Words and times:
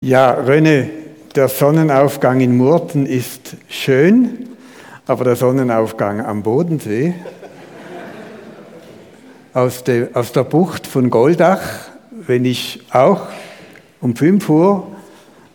Ja, 0.00 0.34
René, 0.34 0.90
der 1.34 1.48
Sonnenaufgang 1.48 2.38
in 2.38 2.56
Murten 2.56 3.04
ist 3.04 3.56
schön, 3.68 4.48
aber 5.08 5.24
der 5.24 5.34
Sonnenaufgang 5.34 6.24
am 6.24 6.44
Bodensee 6.44 7.14
aus, 9.52 9.82
de, 9.82 10.14
aus 10.14 10.30
der 10.30 10.44
Bucht 10.44 10.86
von 10.86 11.10
Goldach, 11.10 11.62
wenn 12.12 12.44
ich 12.44 12.80
auch 12.92 13.26
um 14.00 14.14
5 14.14 14.48
Uhr 14.48 14.86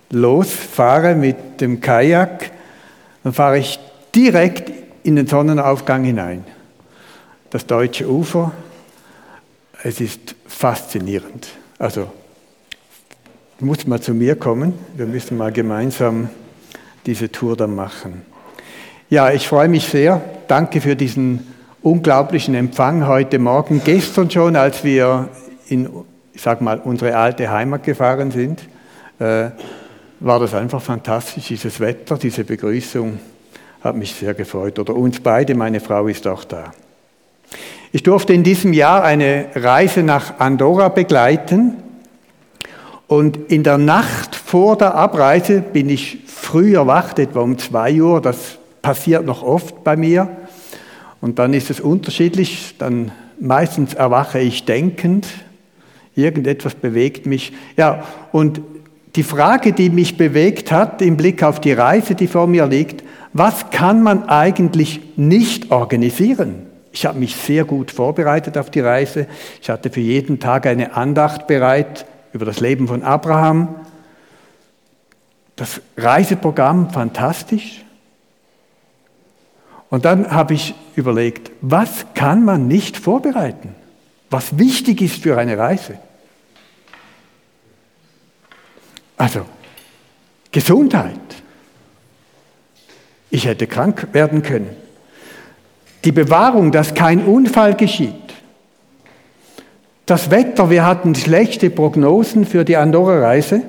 losfahre 0.09 1.15
mit 1.15 1.61
dem 1.61 1.79
Kajak, 1.79 2.51
dann 3.23 3.31
fahre 3.31 3.59
ich 3.59 3.79
direkt 4.13 4.69
in 5.03 5.15
den 5.15 5.27
Sonnenaufgang 5.27 6.03
hinein. 6.03 6.43
Das 7.49 7.65
deutsche 7.65 8.11
Ufer, 8.11 8.51
es 9.83 10.01
ist 10.01 10.35
faszinierend. 10.45 11.47
Also 11.79 12.11
Du 13.63 13.67
musst 13.67 13.87
mal 13.87 14.01
zu 14.01 14.13
mir 14.13 14.35
kommen. 14.35 14.73
Wir 14.93 15.05
müssen 15.05 15.37
mal 15.37 15.49
gemeinsam 15.49 16.27
diese 17.05 17.31
Tour 17.31 17.55
dann 17.55 17.73
machen. 17.73 18.23
Ja, 19.09 19.31
ich 19.31 19.47
freue 19.47 19.69
mich 19.69 19.85
sehr. 19.87 20.21
Danke 20.49 20.81
für 20.81 20.97
diesen 20.97 21.47
unglaublichen 21.81 22.55
Empfang 22.55 23.07
heute 23.07 23.39
Morgen. 23.39 23.81
Gestern 23.81 24.29
schon, 24.29 24.57
als 24.57 24.83
wir 24.83 25.29
in, 25.69 25.87
ich 26.33 26.41
sag 26.41 26.59
mal, 26.59 26.77
unsere 26.79 27.15
alte 27.15 27.49
Heimat 27.49 27.83
gefahren 27.83 28.31
sind, 28.31 28.63
äh, 29.19 29.51
war 30.19 30.41
das 30.41 30.53
einfach 30.53 30.81
fantastisch. 30.81 31.47
Dieses 31.47 31.79
Wetter, 31.79 32.17
diese 32.17 32.43
Begrüßung 32.43 33.17
hat 33.81 33.95
mich 33.95 34.13
sehr 34.13 34.33
gefreut. 34.33 34.77
Oder 34.77 34.93
uns 34.93 35.21
beide, 35.21 35.55
meine 35.55 35.79
Frau 35.79 36.07
ist 36.07 36.27
auch 36.27 36.43
da. 36.43 36.73
Ich 37.93 38.03
durfte 38.03 38.33
in 38.33 38.43
diesem 38.43 38.73
Jahr 38.73 39.05
eine 39.05 39.45
Reise 39.55 40.03
nach 40.03 40.41
Andorra 40.41 40.89
begleiten. 40.89 41.82
Und 43.13 43.51
in 43.51 43.61
der 43.61 43.77
Nacht 43.77 44.35
vor 44.35 44.75
der 44.75 44.95
Abreise 44.95 45.61
bin 45.61 45.87
ich 45.87 46.17
früh 46.25 46.75
erwacht, 46.75 47.19
etwa 47.19 47.41
um 47.41 47.59
zwei 47.59 48.01
Uhr. 48.01 48.19
Das 48.19 48.57
passiert 48.81 49.23
noch 49.23 49.43
oft 49.43 49.83
bei 49.83 49.95
mir. 49.95 50.27
Und 51.21 51.37
dann 51.37 51.53
ist 51.53 51.69
es 51.69 51.79
unterschiedlich. 51.79 52.73
Dann 52.79 53.11
meistens 53.39 53.93
erwache 53.93 54.39
ich 54.39 54.65
denkend. 54.65 55.27
Irgendetwas 56.15 56.73
bewegt 56.73 57.27
mich. 57.27 57.53
Ja, 57.77 58.03
und 58.31 58.61
die 59.15 59.21
Frage, 59.21 59.73
die 59.73 59.91
mich 59.91 60.17
bewegt 60.17 60.71
hat 60.71 60.99
im 61.03 61.15
Blick 61.15 61.43
auf 61.43 61.61
die 61.61 61.73
Reise, 61.73 62.15
die 62.15 62.25
vor 62.25 62.47
mir 62.47 62.65
liegt, 62.65 63.03
was 63.31 63.69
kann 63.69 64.01
man 64.01 64.27
eigentlich 64.27 65.01
nicht 65.17 65.69
organisieren? 65.69 66.65
Ich 66.91 67.05
habe 67.05 67.19
mich 67.19 67.35
sehr 67.35 67.63
gut 67.63 67.91
vorbereitet 67.91 68.57
auf 68.57 68.71
die 68.71 68.79
Reise. 68.79 69.27
Ich 69.61 69.69
hatte 69.69 69.91
für 69.91 70.01
jeden 70.01 70.39
Tag 70.39 70.65
eine 70.65 70.95
Andacht 70.95 71.45
bereit 71.45 72.07
über 72.33 72.45
das 72.45 72.59
Leben 72.59 72.87
von 72.87 73.03
Abraham. 73.03 73.75
Das 75.55 75.81
Reiseprogramm 75.95 76.89
fantastisch. 76.89 77.85
Und 79.89 80.05
dann 80.05 80.31
habe 80.31 80.55
ich 80.55 80.73
überlegt, 80.95 81.51
was 81.61 82.07
kann 82.15 82.43
man 82.43 82.67
nicht 82.67 82.97
vorbereiten, 82.97 83.75
was 84.31 84.57
wichtig 84.57 85.01
ist 85.01 85.21
für 85.21 85.37
eine 85.37 85.57
Reise? 85.57 85.99
Also, 89.15 89.45
Gesundheit. 90.51 91.19
Ich 93.29 93.45
hätte 93.45 93.67
krank 93.67 94.07
werden 94.13 94.41
können. 94.41 94.75
Die 96.03 96.11
Bewahrung, 96.11 96.71
dass 96.71 96.93
kein 96.93 97.23
Unfall 97.23 97.75
geschieht. 97.75 98.22
Das 100.13 100.29
Wetter, 100.29 100.69
wir 100.69 100.85
hatten 100.85 101.15
schlechte 101.15 101.71
Prognosen 101.71 102.45
für 102.45 102.63
die 102.63 102.77
Andorra-Reise. 102.77 103.63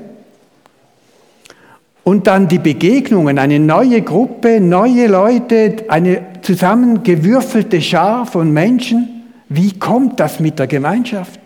Und 2.03 2.27
dann 2.27 2.49
die 2.49 2.59
Begegnungen, 2.59 3.39
eine 3.39 3.59
neue 3.59 4.03
Gruppe, 4.03 4.61
neue 4.61 5.07
Leute, 5.07 5.77
eine 5.89 6.21
zusammengewürfelte 6.43 7.81
Schar 7.81 8.27
von 8.27 8.53
Menschen. 8.53 9.23
Wie 9.49 9.79
kommt 9.79 10.21
das 10.21 10.39
mit 10.39 10.59
der 10.59 10.67
Gemeinschaft? 10.67 11.41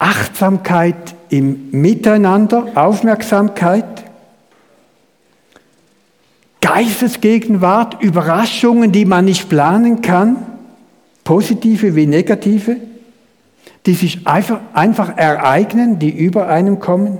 Achtsamkeit 0.00 1.14
im 1.28 1.70
Miteinander, 1.70 2.72
Aufmerksamkeit, 2.74 3.84
Geistesgegenwart, 6.60 8.02
Überraschungen, 8.02 8.90
die 8.90 9.04
man 9.04 9.26
nicht 9.26 9.48
planen 9.48 10.02
kann 10.02 10.38
positive 11.26 11.94
wie 11.96 12.06
negative, 12.06 12.76
die 13.86 13.94
sich 13.94 14.26
einfach, 14.26 14.60
einfach 14.74 15.16
ereignen, 15.16 15.98
die 15.98 16.10
über 16.10 16.48
einem 16.48 16.80
kommen. 16.80 17.18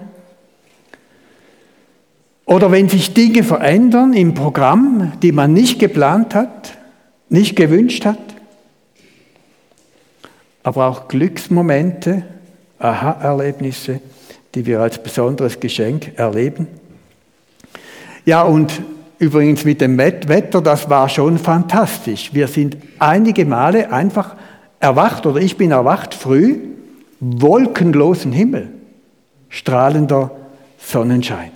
Oder 2.45 2.71
wenn 2.71 2.89
sich 2.89 3.15
Dinge 3.15 3.43
verändern 3.43 4.13
im 4.13 4.35
Programm, 4.35 5.13
die 5.23 5.33
man 5.33 5.53
nicht 5.53 5.79
geplant 5.79 6.35
hat, 6.35 6.77
nicht 7.29 7.57
gewünscht 7.57 8.05
hat. 8.05 8.19
Aber 10.63 10.87
auch 10.87 11.09
Glücksmomente, 11.09 12.25
Aha-Erlebnisse, 12.79 14.01
die 14.55 14.67
wir 14.67 14.81
als 14.81 15.03
besonderes 15.03 15.61
Geschenk 15.61 16.19
erleben. 16.19 16.67
Ja, 18.25 18.43
und 18.43 18.83
Übrigens 19.19 19.65
mit 19.65 19.81
dem 19.81 19.97
Wetter, 19.97 20.61
das 20.61 20.91
war 20.91 21.09
schon 21.09 21.39
fantastisch. 21.39 22.35
Wir 22.35 22.49
sind 22.49 22.77
einige 22.99 23.47
Male 23.47 23.91
einfach 23.91 24.37
erwacht 24.87 25.27
oder 25.27 25.41
ich 25.41 25.57
bin 25.57 25.73
erwacht 25.73 26.15
früh, 26.15 26.59
wolkenlosen 27.19 28.31
Himmel, 28.33 28.69
strahlender 29.49 30.31
Sonnenschein, 30.79 31.51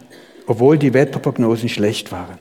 obwohl 0.46 0.76
die 0.78 0.92
Wetterprognosen 0.92 1.68
schlecht 1.68 2.10
waren. 2.10 2.38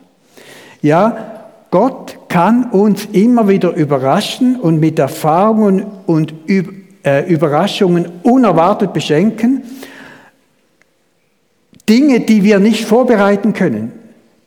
Ja, 0.81 1.45
Gott 1.69 2.17
kann 2.27 2.72
uns 2.72 3.05
immer 3.11 3.47
wieder 3.47 3.75
überraschen 3.75 4.59
und 4.59 4.79
mit 4.79 4.97
Erfahrungen 4.97 5.85
und 6.07 6.33
äh, 6.47 7.31
Überraschungen 7.31 8.07
unerwartet 8.23 8.91
beschenken. 8.91 9.63
Dinge, 11.88 12.21
die 12.21 12.44
wir 12.44 12.59
nicht 12.59 12.85
vorbereiten 12.85 13.53
können, 13.53 13.91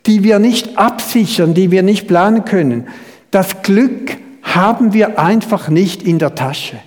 die 0.06 0.24
wir 0.24 0.40
nicht 0.40 0.76
absichern, 0.76 1.54
die 1.54 1.70
wir 1.70 1.84
nicht 1.84 2.08
planen 2.08 2.44
können. 2.44 2.88
Das 3.30 3.62
Glück 3.62 4.16
haben 4.54 4.92
wir 4.92 5.18
einfach 5.18 5.68
nicht 5.68 6.02
in 6.02 6.18
der 6.18 6.34
Tasche. 6.34 6.78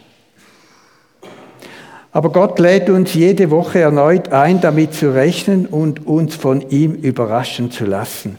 Aber 2.11 2.31
Gott 2.31 2.59
lädt 2.59 2.89
uns 2.89 3.13
jede 3.13 3.51
Woche 3.51 3.79
erneut 3.79 4.31
ein, 4.31 4.61
damit 4.61 4.93
zu 4.93 5.13
rechnen 5.13 5.65
und 5.65 6.07
uns 6.07 6.35
von 6.35 6.69
ihm 6.69 6.93
überraschen 6.93 7.71
zu 7.71 7.85
lassen. 7.85 8.37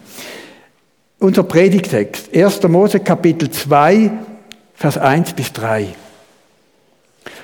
Unser 1.19 1.43
Predigtext, 1.43 2.35
1. 2.35 2.63
Mose 2.69 3.01
Kapitel 3.01 3.51
2, 3.51 4.11
Vers 4.75 4.99
1 4.99 5.33
bis 5.35 5.53
3. 5.53 5.89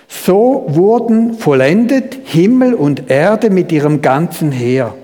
So 0.09 0.66
wurden 0.69 1.34
vollendet 1.34 2.16
Himmel 2.25 2.75
und 2.75 3.10
Erde 3.10 3.50
mit 3.50 3.72
ihrem 3.72 4.00
ganzen 4.03 4.53
Heer. 4.53 4.94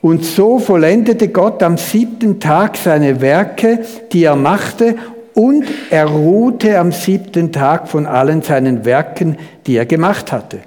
Und 0.00 0.24
so 0.24 0.58
vollendete 0.58 1.28
Gott 1.28 1.62
am 1.62 1.78
siebten 1.78 2.40
Tag 2.40 2.76
seine 2.76 3.22
Werke, 3.22 3.86
die 4.12 4.24
er 4.24 4.36
machte, 4.36 4.96
und 5.34 5.64
er 5.90 6.06
ruhte 6.06 6.78
am 6.78 6.92
siebten 6.92 7.52
Tag 7.52 7.88
von 7.88 8.06
allen 8.06 8.42
seinen 8.42 8.84
Werken, 8.84 9.36
die 9.66 9.76
er 9.76 9.86
gemacht 9.86 10.32
hatte. 10.32 10.60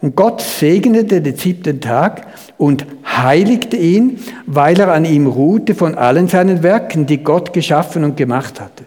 Und 0.00 0.16
Gott 0.16 0.40
segnete 0.40 1.20
den 1.20 1.36
siebten 1.36 1.80
Tag 1.80 2.26
und 2.58 2.86
heiligte 3.06 3.76
ihn, 3.76 4.18
weil 4.46 4.78
er 4.80 4.92
an 4.92 5.04
ihm 5.04 5.26
ruhte 5.26 5.74
von 5.74 5.94
allen 5.94 6.26
seinen 6.26 6.62
Werken, 6.62 7.06
die 7.06 7.18
Gott 7.18 7.52
geschaffen 7.52 8.02
und 8.02 8.16
gemacht 8.16 8.60
hatte. 8.60 8.84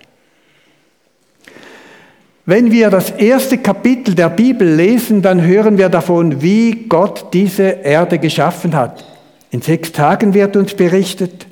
Wenn 2.45 2.71
wir 2.71 2.89
das 2.89 3.11
erste 3.11 3.57
Kapitel 3.57 4.13
der 4.13 4.29
Bibel 4.29 4.67
lesen, 4.67 5.21
dann 5.21 5.41
hören 5.41 5.77
wir 5.77 5.89
davon, 5.89 6.41
wie 6.41 6.85
Gott 6.87 7.33
diese 7.33 7.63
Erde 7.63 8.19
geschaffen 8.19 8.75
hat. 8.75 9.03
In 9.51 9.61
sechs 9.61 9.91
Tagen 9.91 10.33
wird 10.33 10.55
uns 10.55 10.73
berichtet. 10.75 11.47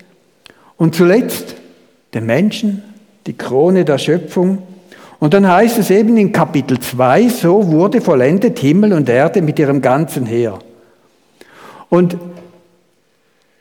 Und 0.77 0.93
zuletzt 0.93 1.55
den 2.13 2.25
Menschen, 2.25 2.83
die 3.25 3.33
Krone 3.33 3.85
der 3.85 3.97
Schöpfung. 3.97 4.63
Und 5.19 5.33
dann 5.33 5.47
heißt 5.47 5.77
es 5.77 5.89
eben 5.89 6.17
in 6.17 6.31
Kapitel 6.31 6.79
2, 6.79 7.29
so 7.29 7.71
wurde 7.71 8.01
vollendet 8.01 8.59
Himmel 8.59 8.93
und 8.93 9.07
Erde 9.07 9.41
mit 9.41 9.57
ihrem 9.57 9.81
ganzen 9.81 10.25
Heer. 10.25 10.59
Und 11.89 12.17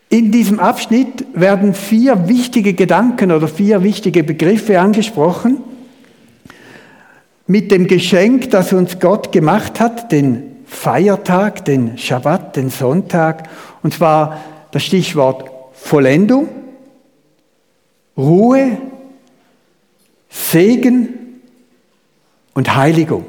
in 0.08 0.30
diesem 0.30 0.58
Abschnitt 0.60 1.24
werden 1.34 1.72
vier 1.72 2.28
wichtige 2.28 2.74
Gedanken 2.74 3.32
oder 3.32 3.48
vier 3.48 3.82
wichtige 3.82 4.24
Begriffe 4.24 4.80
angesprochen. 4.80 5.58
Mit 7.46 7.70
dem 7.70 7.86
Geschenk, 7.86 8.50
das 8.50 8.72
uns 8.72 8.98
Gott 8.98 9.32
gemacht 9.32 9.80
hat, 9.80 10.12
den 10.12 10.56
Feiertag, 10.66 11.64
den 11.64 11.96
Schabbat, 11.96 12.56
den 12.56 12.70
Sonntag 12.70 13.48
und 13.82 13.94
zwar 13.94 14.38
das 14.70 14.82
Stichwort 14.82 15.50
Vollendung, 15.72 16.48
Ruhe, 18.16 18.78
Segen 20.32 21.40
und 22.54 22.74
Heiligung. 22.74 23.24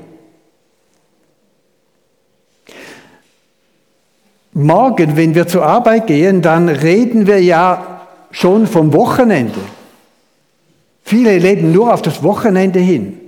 morgen, 4.53 5.17
wenn 5.17 5.35
wir 5.35 5.47
zur 5.47 5.65
Arbeit 5.65 6.07
gehen, 6.07 6.41
dann 6.41 6.69
reden 6.69 7.27
wir 7.27 7.41
ja 7.41 8.01
schon 8.31 8.67
vom 8.67 8.94
Wochenende. 8.94 9.59
Viele 11.03 11.38
leben 11.38 11.71
nur 11.71 11.94
auf 11.94 12.01
das 12.01 12.23
Wochenende 12.23 12.79
hin, 12.79 13.19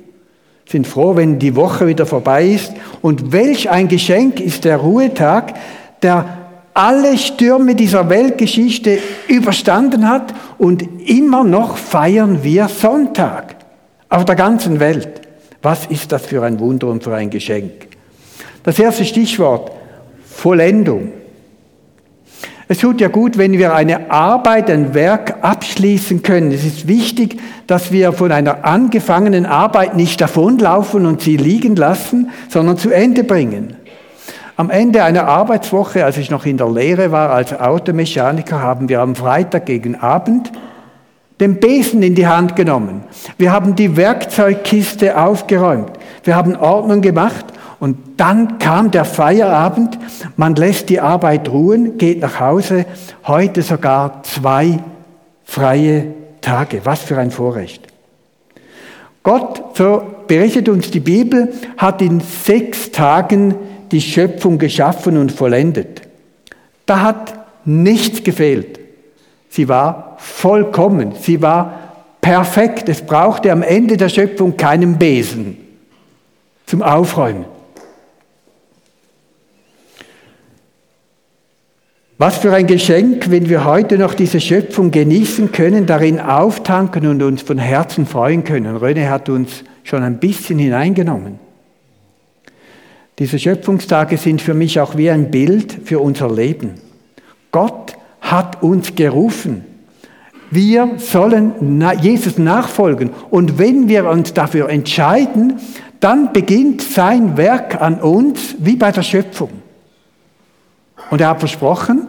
sind 0.68 0.88
froh, 0.88 1.16
wenn 1.16 1.40
die 1.40 1.56
Woche 1.56 1.88
wieder 1.88 2.06
vorbei 2.06 2.48
ist. 2.48 2.74
Und 3.02 3.32
welch 3.32 3.70
ein 3.70 3.88
Geschenk 3.88 4.40
ist 4.40 4.64
der 4.64 4.78
Ruhetag, 4.78 5.54
der 6.02 6.26
alle 6.74 7.18
Stürme 7.18 7.76
dieser 7.76 8.10
Weltgeschichte 8.10 9.00
überstanden 9.28 10.10
hat 10.10 10.34
und 10.58 10.84
immer 11.10 11.44
noch 11.44 11.78
feiern 11.78 12.44
wir 12.44 12.68
Sonntag 12.68 13.55
auf 14.10 14.26
der 14.26 14.36
ganzen 14.36 14.80
Welt. 14.80 15.22
Was 15.62 15.86
ist 15.88 16.12
das 16.12 16.26
für 16.26 16.44
ein 16.44 16.60
Wunder 16.60 16.88
und 16.88 17.04
für 17.04 17.16
ein 17.16 17.30
Geschenk? 17.30 17.88
Das 18.64 18.80
erste 18.80 19.06
Stichwort, 19.06 19.72
Vollendung. 20.26 21.12
Es 22.68 22.80
tut 22.80 23.00
ja 23.00 23.10
gut, 23.10 23.38
wenn 23.38 23.54
wir 23.54 23.76
eine 23.76 24.10
Arbeit, 24.10 24.72
ein 24.72 24.96
Werk 24.96 25.38
abschließen 25.42 26.24
können. 26.24 26.52
Es 26.52 26.66
ist 26.66 26.88
wichtig, 26.88 27.40
dass 27.68 27.92
wir 27.92 28.12
von 28.12 28.32
einer 28.32 28.66
angefangenen 28.66 29.46
Arbeit 29.46 29.96
nicht 29.96 30.20
davonlaufen 30.20 31.06
und 31.06 31.22
sie 31.22 31.38
liegen 31.38 31.76
lassen, 31.76 32.32
sondern 32.50 32.78
zu 32.78 32.90
Ende 32.90 33.24
bringen. 33.24 33.76
Am 34.58 34.72
Ende 34.72 35.04
einer 35.04 35.28
Arbeitswoche, 35.28 36.06
als 36.06 36.18
ich 36.18 36.32
noch 36.32 36.46
in 36.46 36.58
der 36.58 36.72
Lehre 36.72 37.12
war 37.12 37.30
als 37.30 37.54
Automechaniker, 37.60 38.62
haben 38.62 38.90
wir 38.90 39.02
am 39.02 39.16
Freitag 39.16 39.68
gegen 39.68 39.96
Abend 39.96 40.52
den 41.40 41.60
Besen 41.60 42.02
in 42.02 42.16
die 42.16 42.28
Hand 42.28 42.56
genommen. 42.56 43.04
Wir 43.38 43.52
haben 43.52 43.76
die 43.76 43.98
Werkzeugkiste 43.98 45.18
aufgeräumt. 45.18 45.92
Wir 46.24 46.36
haben 46.36 46.56
Ordnung 46.56 47.02
gemacht 47.02 47.46
und 47.80 47.98
dann 48.18 48.58
kam 48.58 48.92
der 48.92 49.06
Feierabend. 49.06 49.98
Man 50.38 50.56
lässt 50.56 50.90
die 50.90 51.02
Arbeit 51.02 51.50
ruhen, 51.50 51.98
geht 51.98 52.22
nach 52.22 52.40
Hause. 52.40 52.86
Heute 53.26 53.62
sogar 53.62 54.24
zwei 54.24 54.80
freie 55.44 56.08
Tage. 56.42 56.82
Was 56.84 57.02
für 57.02 57.18
ein 57.18 57.32
Vorrecht. 57.32 57.88
Gott, 59.24 59.76
so 59.76 60.04
berichtet 60.28 60.70
uns 60.70 60.92
die 60.92 61.00
Bibel, 61.00 61.52
hat 61.78 62.02
in 62.02 62.22
sechs 62.22 62.92
Tagen 62.92 63.56
die 63.92 64.02
Schöpfung 64.02 64.58
geschaffen 64.58 65.18
und 65.18 65.32
vollendet. 65.32 66.02
Da 66.86 67.02
hat 67.02 67.34
nichts 67.66 68.24
gefehlt. 68.24 68.80
Sie 69.56 69.70
war 69.70 70.18
vollkommen, 70.18 71.14
sie 71.18 71.42
war 71.42 71.94
perfekt. 72.20 72.90
Es 72.90 73.02
brauchte 73.02 73.54
am 73.54 73.62
Ende 73.62 73.96
der 73.96 74.10
Schöpfung 74.10 74.58
keinen 74.58 74.98
Besen 74.98 75.56
zum 76.66 76.82
Aufräumen. 76.82 77.46
Was 82.18 82.40
für 82.40 82.54
ein 82.54 82.68
Geschenk, 82.68 83.32
wenn 83.32 83.48
wir 83.48 83.64
heute 83.64 83.98
noch 83.98 84.14
diese 84.14 84.42
Schöpfung 84.42 84.92
genießen 84.92 85.54
können, 85.54 85.86
darin 85.86 86.20
auftanken 86.20 87.08
und 87.08 87.24
uns 87.24 87.42
von 87.42 87.58
Herzen 87.58 88.06
freuen 88.06 88.44
können. 88.44 88.76
Röne 88.76 89.10
hat 89.10 89.30
uns 89.30 89.64
schon 89.86 90.04
ein 90.04 90.18
bisschen 90.18 90.60
hineingenommen. 90.60 91.40
Diese 93.20 93.40
Schöpfungstage 93.40 94.18
sind 94.18 94.42
für 94.42 94.54
mich 94.54 94.82
auch 94.82 94.98
wie 94.98 95.10
ein 95.10 95.32
Bild 95.32 95.78
für 95.86 96.00
unser 96.00 96.30
Leben. 96.30 96.74
Gott 97.52 97.85
hat 98.32 98.62
uns 98.62 98.96
gerufen. 98.96 99.64
Wir 100.52 100.94
sollen 100.98 101.82
Jesus 102.02 102.38
nachfolgen. 102.38 103.12
Und 103.30 103.58
wenn 103.58 103.88
wir 103.88 104.10
uns 104.10 104.34
dafür 104.34 104.70
entscheiden, 104.70 105.60
dann 106.00 106.34
beginnt 106.34 106.82
sein 106.82 107.38
Werk 107.38 107.82
an 107.82 108.00
uns 108.00 108.56
wie 108.60 108.76
bei 108.76 108.92
der 108.92 109.04
Schöpfung. 109.04 109.50
Und 111.10 111.22
er 111.22 111.30
hat 111.30 111.40
versprochen, 111.40 112.08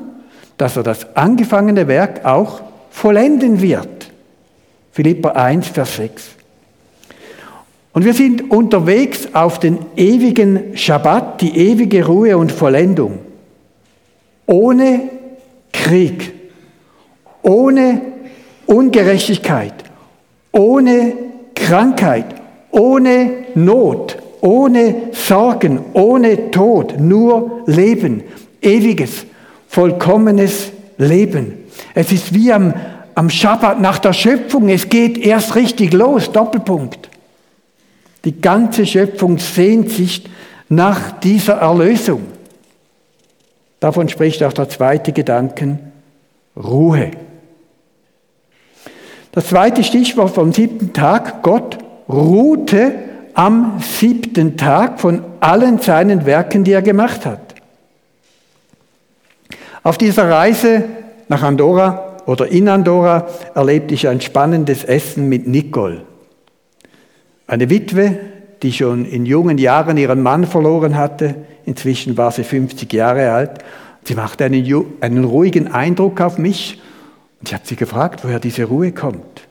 dass 0.57 0.77
er 0.77 0.83
das 0.83 1.17
angefangene 1.17 1.89
Werk 1.89 2.25
auch 2.25 2.61
vollenden 2.91 3.61
wird. 3.61 4.11
Philippa 4.93 5.31
1, 5.31 5.69
Vers 5.69 5.97
6. 5.97 6.31
Und 7.93 8.05
wir 8.05 8.15
sind 8.15 8.51
unterwegs 8.51 9.29
auf 9.33 9.59
den 9.59 9.79
ewigen 9.97 10.77
Schabbat, 10.77 11.41
die 11.41 11.57
ewige 11.57 12.07
Ruhe 12.07 12.37
und 12.37 12.53
Vollendung. 12.53 13.19
Ohne 14.47 15.16
Krieg, 15.87 16.33
ohne 17.43 18.01
Ungerechtigkeit, 18.67 19.73
ohne 20.51 21.13
Krankheit, 21.55 22.27
ohne 22.73 23.31
Not, 23.55 24.17
ohne 24.41 25.13
Sorgen, 25.13 25.79
ohne 25.93 26.51
Tod, 26.51 26.99
nur 26.99 27.63
Leben, 27.67 28.25
ewiges, 28.61 29.27
vollkommenes 29.69 30.73
Leben. 30.99 31.53
Es 31.95 32.11
ist 32.11 32.35
wie 32.35 32.53
am, 32.53 32.75
am 33.15 33.31
Schabbat 33.31 33.81
nach 33.81 34.01
der 34.01 34.13
Schöpfung, 34.13 34.69
es 34.69 34.89
geht 34.89 35.17
erst 35.17 35.55
richtig 35.55 35.93
los, 35.93 36.33
Doppelpunkt. 36.33 37.09
Die 38.25 38.41
ganze 38.41 38.87
Schöpfung 38.87 39.39
sehnt 39.39 39.91
sich 39.91 40.25
nach 40.69 41.13
dieser 41.21 41.59
Erlösung. 41.59 42.23
Davon 43.81 44.09
spricht 44.09 44.43
auch 44.43 44.53
der 44.53 44.69
zweite 44.69 45.13
Gedanken, 45.13 45.93
Ruhe. 46.57 47.11
Das 49.33 49.49
zweite 49.49 49.85
Stichwort 49.85 50.35
vom 50.35 50.53
siebten 50.53 50.95
Tag, 50.95 51.43
Gott 51.43 51.79
ruhte 52.09 52.95
am 53.35 53.81
siebten 53.81 54.57
Tag 54.57 54.99
von 54.99 55.23
allen 55.41 55.79
seinen 55.79 56.25
Werken, 56.25 56.65
die 56.65 56.73
er 56.73 56.81
gemacht 56.81 57.27
hat. 57.27 57.55
Auf 59.83 59.99
dieser 59.99 60.31
Reise 60.31 60.85
nach 61.29 61.43
Andorra 61.43 62.17
oder 62.25 62.49
in 62.49 62.69
Andorra 62.69 63.29
erlebte 63.55 63.95
ich 63.95 64.09
ein 64.09 64.23
spannendes 64.23 64.85
Essen 64.85 65.29
mit 65.29 65.47
Nicole. 65.47 66.03
Eine 67.47 67.69
Witwe, 67.71 68.19
die 68.63 68.73
schon 68.73 69.05
in 69.05 69.27
jungen 69.27 69.59
Jahren 69.59 69.97
ihren 69.97 70.23
Mann 70.23 70.47
verloren 70.47 70.97
hatte, 70.97 71.35
inzwischen 71.65 72.17
war 72.17 72.31
sie 72.31 72.45
50 72.45 72.93
Jahre 72.93 73.33
alt. 73.33 73.59
Sie 74.05 74.15
machte 74.15 74.45
einen, 74.45 74.85
einen 75.01 75.25
ruhigen 75.25 75.69
Eindruck 75.69 76.21
auf 76.21 76.39
mich 76.39 76.81
und 77.41 77.49
ich 77.49 77.55
habe 77.55 77.67
sie 77.67 77.77
gefragt, 77.77 78.25
woher 78.25 78.41
diese 78.41 78.65
Ruhe 78.65 78.93
kommt. 78.93 79.43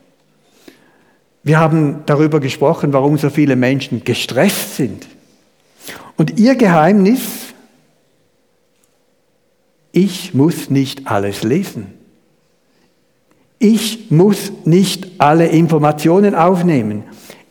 Wir 1.44 1.60
haben 1.60 2.02
darüber 2.08 2.40
gesprochen, 2.40 2.92
warum 2.94 3.18
so 3.18 3.30
viele 3.30 3.56
Menschen 3.56 4.04
gestresst 4.04 4.78
sind. 4.78 5.06
Und 6.18 6.40
ihr 6.40 6.56
Geheimnis, 6.56 7.22
ich 9.92 10.34
muss 10.34 10.70
nicht 10.70 11.08
alles 11.08 11.44
lesen. 11.44 11.94
Ich 13.60 14.12
muss 14.12 14.52
nicht 14.66 15.22
alle 15.22 15.48
Informationen 15.48 16.36
aufnehmen. 16.36 17.04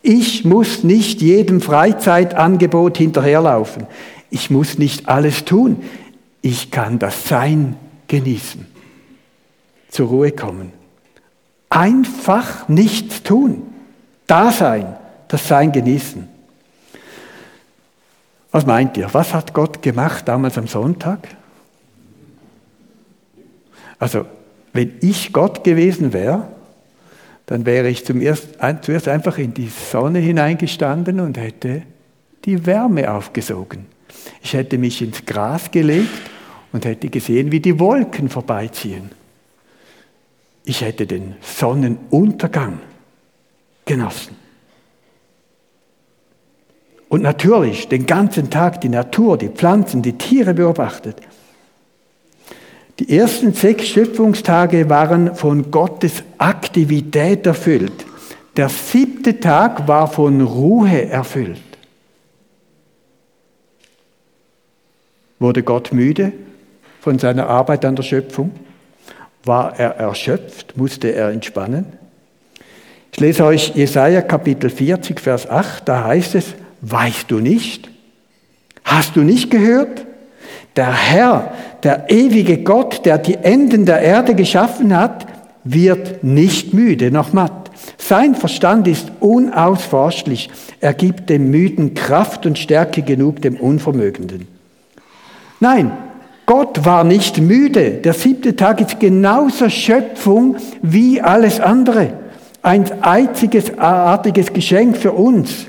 Ich 0.07 0.45
muss 0.45 0.83
nicht 0.83 1.19
jedem 1.23 1.61
Freizeitangebot 1.61 2.99
hinterherlaufen. 2.99 3.87
Ich 4.29 4.51
muss 4.51 4.77
nicht 4.77 5.09
alles 5.09 5.45
tun. 5.45 5.81
Ich 6.43 6.69
kann 6.69 6.99
das 6.99 7.27
Sein 7.27 7.75
genießen. 8.07 8.67
Zur 9.89 10.09
Ruhe 10.09 10.31
kommen. 10.31 10.73
Einfach 11.71 12.69
nichts 12.69 13.23
tun. 13.23 13.63
Da 14.27 14.51
sein. 14.51 14.95
Das 15.27 15.47
Sein 15.47 15.71
genießen. 15.71 16.27
Was 18.51 18.67
meint 18.67 18.97
ihr? 18.97 19.11
Was 19.11 19.33
hat 19.33 19.55
Gott 19.55 19.81
gemacht 19.81 20.27
damals 20.27 20.59
am 20.59 20.67
Sonntag? 20.67 21.29
Also, 23.97 24.27
wenn 24.71 24.99
ich 25.01 25.33
Gott 25.33 25.63
gewesen 25.63 26.13
wäre, 26.13 26.54
dann 27.45 27.65
wäre 27.65 27.89
ich 27.89 28.05
zum 28.05 28.21
erst, 28.21 28.57
zuerst 28.81 29.07
einfach 29.07 29.37
in 29.37 29.53
die 29.53 29.67
Sonne 29.67 30.19
hineingestanden 30.19 31.19
und 31.19 31.37
hätte 31.37 31.83
die 32.45 32.65
Wärme 32.65 33.11
aufgesogen. 33.11 33.85
Ich 34.41 34.53
hätte 34.53 34.77
mich 34.77 35.01
ins 35.01 35.25
Gras 35.25 35.69
gelegt 35.71 36.09
und 36.71 36.85
hätte 36.85 37.09
gesehen, 37.09 37.51
wie 37.51 37.59
die 37.59 37.79
Wolken 37.79 38.29
vorbeiziehen. 38.29 39.11
Ich 40.63 40.81
hätte 40.81 41.05
den 41.05 41.35
Sonnenuntergang 41.41 42.79
genossen. 43.85 44.35
Und 47.07 47.21
natürlich 47.21 47.87
den 47.87 48.07
ganzen 48.07 48.49
Tag 48.49 48.81
die 48.81 48.89
Natur, 48.89 49.37
die 49.37 49.49
Pflanzen, 49.49 50.01
die 50.01 50.17
Tiere 50.17 50.55
beobachtet. 50.55 51.17
Die 52.99 53.17
ersten 53.17 53.53
sechs 53.53 53.87
Schöpfungstage 53.87 54.89
waren 54.89 55.35
von 55.35 55.69
Gottes 55.69 56.23
Aktivität 56.37 57.45
erfüllt. 57.45 58.05
Der 58.55 58.69
siebte 58.69 59.39
Tag 59.39 59.87
war 59.87 60.07
von 60.07 60.39
Ruhe 60.41 61.09
erfüllt. 61.09 61.59
Wurde 65.39 65.63
Gott 65.63 65.91
müde 65.91 66.31
von 67.01 67.19
seiner 67.19 67.47
Arbeit 67.47 67.83
an 67.83 67.97
der 67.97 68.03
Schöpfung? 68.03 68.51
War 69.43 69.77
er 69.77 69.97
erschöpft? 69.97 70.77
Musste 70.77 71.09
er 71.09 71.29
entspannen? 71.29 71.85
Ich 73.11 73.19
lese 73.19 73.45
euch 73.45 73.75
Jesaja 73.75 74.21
Kapitel 74.21 74.69
40, 74.69 75.19
Vers 75.19 75.49
8. 75.49 75.87
Da 75.87 76.05
heißt 76.05 76.35
es: 76.35 76.53
Weißt 76.81 77.29
du 77.29 77.39
nicht? 77.39 77.89
Hast 78.85 79.17
du 79.17 79.21
nicht 79.21 79.51
gehört? 79.51 80.05
Der 80.75 80.91
Herr, 80.91 81.53
der 81.85 82.09
ewige 82.09 82.57
Gott, 82.57 83.05
der 83.05 83.19
die 83.19 83.35
Enden 83.35 83.85
der 83.85 84.01
Erde 84.01 84.35
geschaffen 84.35 84.97
hat, 84.97 85.27
wird 85.63 86.23
nicht 86.23 86.73
müde 86.73 87.11
noch 87.11 87.31
matt. 87.31 87.71
Sein 87.97 88.35
Verstand 88.35 88.87
ist 88.87 89.11
unausforschlich. 89.19 90.49
Er 90.81 90.93
gibt 90.93 91.29
dem 91.29 91.51
Müden 91.51 91.93
Kraft 91.93 92.45
und 92.45 92.57
Stärke 92.57 93.03
genug 93.03 93.41
dem 93.41 93.55
Unvermögenden. 93.55 94.47
Nein, 95.59 95.91
Gott 96.45 96.85
war 96.85 97.03
nicht 97.03 97.39
müde. 97.39 97.91
Der 97.91 98.13
siebte 98.13 98.55
Tag 98.55 98.81
ist 98.81 98.99
genauso 98.99 99.69
Schöpfung 99.69 100.57
wie 100.81 101.21
alles 101.21 101.59
andere. 101.59 102.13
Ein 102.61 102.85
einziges 103.03 103.77
artiges 103.77 104.53
Geschenk 104.53 104.97
für 104.97 105.11
uns. 105.11 105.65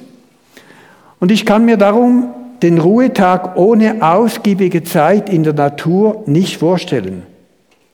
Und 1.20 1.30
ich 1.30 1.44
kann 1.44 1.64
mir 1.64 1.76
darum 1.76 2.30
den 2.62 2.78
Ruhetag 2.78 3.56
ohne 3.56 4.02
ausgiebige 4.02 4.84
Zeit 4.84 5.28
in 5.28 5.42
der 5.44 5.52
Natur 5.52 6.22
nicht 6.26 6.58
vorstellen. 6.58 7.22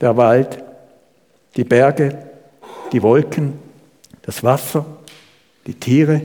Der 0.01 0.17
Wald, 0.17 0.63
die 1.57 1.65
Berge, 1.65 2.19
die 2.93 3.03
Wolken, 3.03 3.55
das 4.23 4.43
Wasser, 4.45 4.85
die 5.67 5.75
Tiere, 5.75 6.23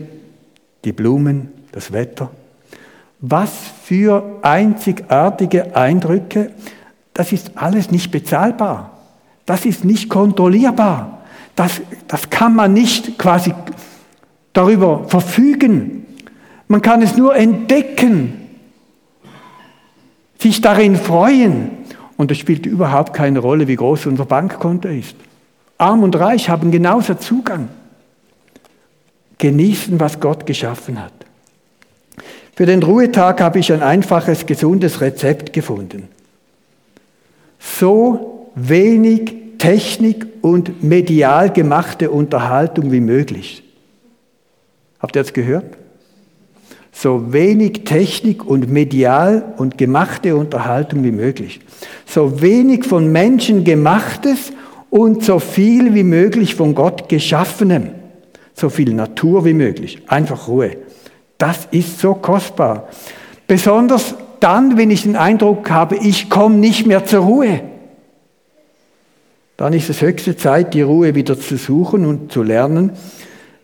die 0.84 0.92
Blumen, 0.92 1.52
das 1.72 1.92
Wetter. 1.92 2.30
Was 3.20 3.52
für 3.84 4.40
einzigartige 4.42 5.76
Eindrücke, 5.76 6.52
das 7.14 7.32
ist 7.32 7.52
alles 7.56 7.90
nicht 7.90 8.12
bezahlbar. 8.12 8.92
Das 9.46 9.66
ist 9.66 9.84
nicht 9.86 10.10
kontrollierbar. 10.10 11.20
Das, 11.56 11.82
das 12.08 12.30
kann 12.30 12.56
man 12.56 12.74
nicht 12.74 13.18
quasi 13.18 13.54
darüber 14.54 15.06
verfügen. 15.08 16.06
Man 16.68 16.82
kann 16.82 17.02
es 17.02 17.16
nur 17.16 17.36
entdecken, 17.36 18.48
sich 20.40 20.62
darin 20.62 20.96
freuen. 20.96 21.72
Und 22.18 22.32
es 22.32 22.40
spielt 22.40 22.66
überhaupt 22.66 23.14
keine 23.14 23.40
Rolle, 23.40 23.68
wie 23.68 23.76
groß 23.76 24.08
unser 24.08 24.26
Bankkonto 24.26 24.88
ist. 24.88 25.16
Arm 25.78 26.04
und 26.04 26.16
Reich 26.16 26.50
haben 26.50 26.72
genauso 26.72 27.14
Zugang. 27.14 27.70
Genießen, 29.38 30.00
was 30.00 30.20
Gott 30.20 30.48
geschaffen 30.48 31.02
hat. 31.02 31.14
Für 32.56 32.66
den 32.66 32.82
Ruhetag 32.82 33.40
habe 33.40 33.60
ich 33.60 33.72
ein 33.72 33.84
einfaches, 33.84 34.48
gesundes 34.48 35.00
Rezept 35.00 35.54
gefunden. 35.54 36.08
So 37.60 38.52
wenig 38.56 39.36
Technik 39.60 40.26
und 40.42 40.84
medial 40.84 41.52
gemachte 41.52 42.10
Unterhaltung 42.10 42.92
wie 42.92 43.00
möglich. 43.00 43.64
Habt 45.00 45.16
ihr 45.16 45.22
das 45.22 45.34
gehört? 45.34 45.78
So 47.00 47.32
wenig 47.32 47.84
Technik 47.84 48.44
und 48.44 48.72
medial 48.72 49.54
und 49.58 49.78
gemachte 49.78 50.36
Unterhaltung 50.36 51.04
wie 51.04 51.12
möglich. 51.12 51.60
So 52.08 52.42
wenig 52.42 52.86
von 52.86 53.12
Menschen 53.12 53.64
gemachtes 53.64 54.52
und 54.90 55.24
so 55.24 55.38
viel 55.38 55.94
wie 55.94 56.02
möglich 56.02 56.56
von 56.56 56.74
Gott 56.74 57.08
geschaffenem. 57.08 57.92
So 58.56 58.70
viel 58.70 58.96
Natur 58.96 59.46
wie 59.46 59.54
möglich. 59.54 60.02
Einfach 60.08 60.48
Ruhe. 60.48 60.72
Das 61.38 61.68
ist 61.70 62.00
so 62.00 62.16
kostbar. 62.16 62.88
Besonders 63.46 64.16
dann, 64.40 64.76
wenn 64.76 64.90
ich 64.90 65.04
den 65.04 65.16
Eindruck 65.16 65.70
habe, 65.70 65.98
ich 65.98 66.32
komme 66.32 66.56
nicht 66.56 66.88
mehr 66.88 67.06
zur 67.06 67.26
Ruhe. 67.26 67.62
Dann 69.56 69.74
ist 69.74 69.92
es 69.92 70.02
höchste 70.02 70.36
Zeit, 70.36 70.74
die 70.74 70.82
Ruhe 70.82 71.14
wieder 71.14 71.40
zu 71.40 71.58
suchen 71.58 72.08
und 72.08 72.32
zu 72.32 72.42
lernen, 72.42 72.94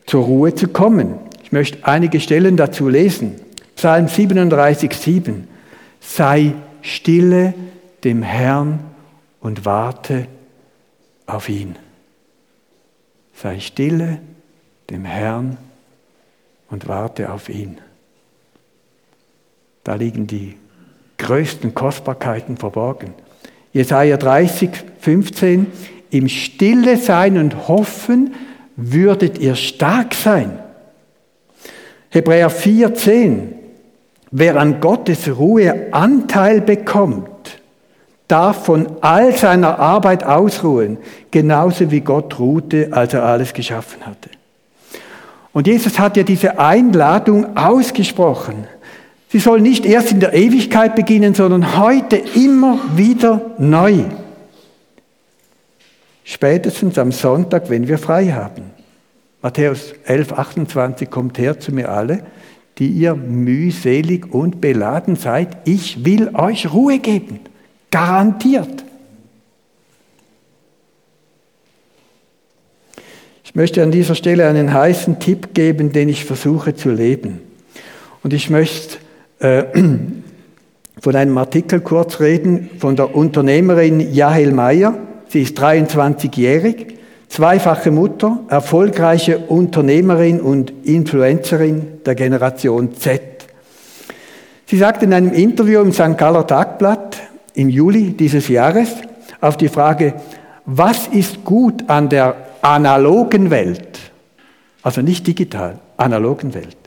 zur 0.05 0.23
Ruhe 0.23 0.53
zu 0.53 0.67
kommen. 0.67 1.15
Möchte 1.53 1.85
einige 1.85 2.19
Stellen 2.19 2.57
dazu 2.57 2.89
lesen. 2.89 3.35
Psalm 3.75 4.07
37, 4.07 4.91
7. 4.91 5.47
Sei 5.99 6.55
stille 6.81 7.53
dem 8.03 8.23
Herrn 8.23 8.79
und 9.39 9.63
warte 9.63 10.25
auf 11.27 11.49
ihn. 11.49 11.75
Sei 13.35 13.59
stille 13.59 14.17
dem 14.89 15.05
Herrn 15.05 15.59
und 16.71 16.87
warte 16.87 17.31
auf 17.31 17.49
ihn. 17.49 17.77
Da 19.83 19.93
liegen 19.93 20.25
die 20.25 20.55
größten 21.19 21.75
Kostbarkeiten 21.75 22.57
verborgen. 22.57 23.13
Jesaja 23.73 24.17
30, 24.17 24.71
15. 25.01 25.67
Im 26.09 26.29
Stille 26.29 26.97
sein 26.97 27.37
und 27.37 27.67
hoffen 27.67 28.33
würdet 28.75 29.37
ihr 29.37 29.53
stark 29.53 30.15
sein. 30.15 30.62
Hebräer 32.13 32.51
4, 32.51 32.93
10. 32.93 33.55
Wer 34.29 34.57
an 34.57 34.79
Gottes 34.79 35.27
Ruhe 35.35 35.87
Anteil 35.89 36.61
bekommt, 36.61 37.27
darf 38.27 38.65
von 38.65 38.85
all 39.01 39.35
seiner 39.35 39.79
Arbeit 39.79 40.23
ausruhen, 40.23 40.99
genauso 41.31 41.89
wie 41.89 42.01
Gott 42.01 42.37
ruhte, 42.37 42.89
als 42.91 43.15
er 43.15 43.23
alles 43.23 43.51
geschaffen 43.51 44.05
hatte. 44.05 44.29
Und 45.53 45.65
Jesus 45.65 45.97
hat 45.97 46.15
ja 46.15 46.21
diese 46.21 46.59
Einladung 46.59 47.57
ausgesprochen. 47.57 48.67
Sie 49.29 49.39
soll 49.39 49.59
nicht 49.59 49.83
erst 49.83 50.11
in 50.11 50.19
der 50.19 50.33
Ewigkeit 50.35 50.95
beginnen, 50.95 51.33
sondern 51.33 51.79
heute 51.79 52.17
immer 52.35 52.77
wieder 52.95 53.41
neu. 53.57 54.03
Spätestens 56.23 56.99
am 56.99 57.11
Sonntag, 57.11 57.71
wenn 57.71 57.87
wir 57.87 57.97
frei 57.97 58.27
haben. 58.27 58.82
Matthäus 59.43 59.93
11, 60.05 60.31
28 60.31 61.09
kommt 61.11 61.37
her 61.37 61.59
zu 61.59 61.73
mir 61.73 61.91
alle, 61.91 62.23
die 62.77 62.87
ihr 62.87 63.13
mühselig 63.13 64.33
und 64.33 64.61
beladen 64.61 65.17
seid. 65.17 65.57
Ich 65.65 66.05
will 66.05 66.31
euch 66.33 66.71
Ruhe 66.71 66.99
geben. 66.99 67.41
Garantiert. 67.91 68.85
Ich 73.43 73.53
möchte 73.53 73.83
an 73.83 73.91
dieser 73.91 74.15
Stelle 74.15 74.47
einen 74.47 74.73
heißen 74.73 75.19
Tipp 75.19 75.53
geben, 75.53 75.91
den 75.91 76.07
ich 76.07 76.23
versuche 76.23 76.73
zu 76.73 76.89
leben. 76.89 77.41
Und 78.23 78.33
ich 78.33 78.49
möchte 78.49 78.97
äh, 79.39 79.65
von 81.01 81.15
einem 81.17 81.37
Artikel 81.37 81.81
kurz 81.81 82.21
reden 82.21 82.69
von 82.79 82.95
der 82.95 83.13
Unternehmerin 83.13 84.13
Jahel 84.13 84.53
Meyer. 84.53 84.97
Sie 85.27 85.41
ist 85.41 85.59
23-jährig, 85.59 86.93
zweifache 87.33 87.89
Mutter, 87.89 88.41
erfolgreiche 88.47 89.39
Unternehmerin 89.39 90.39
und 90.39 90.71
Influencerin 90.83 92.03
der 92.05 92.13
Generation 92.13 92.93
Z. 92.93 93.21
Sie 94.67 94.77
sagt 94.77 95.01
in 95.01 95.13
einem 95.13 95.33
Interview 95.33 95.81
im 95.81 95.91
St. 95.91 96.15
Galler 96.15 96.45
Tagblatt 96.45 97.17
im 97.55 97.69
Juli 97.69 98.11
dieses 98.11 98.49
Jahres 98.49 98.89
auf 99.41 99.57
die 99.57 99.67
Frage, 99.67 100.13
was 100.67 101.07
ist 101.07 101.43
gut 101.43 101.89
an 101.89 102.07
der 102.07 102.35
analogen 102.61 103.49
Welt, 103.49 103.99
also 104.83 105.01
nicht 105.01 105.25
digital, 105.25 105.79
analogen 105.97 106.53
Welt. 106.53 106.77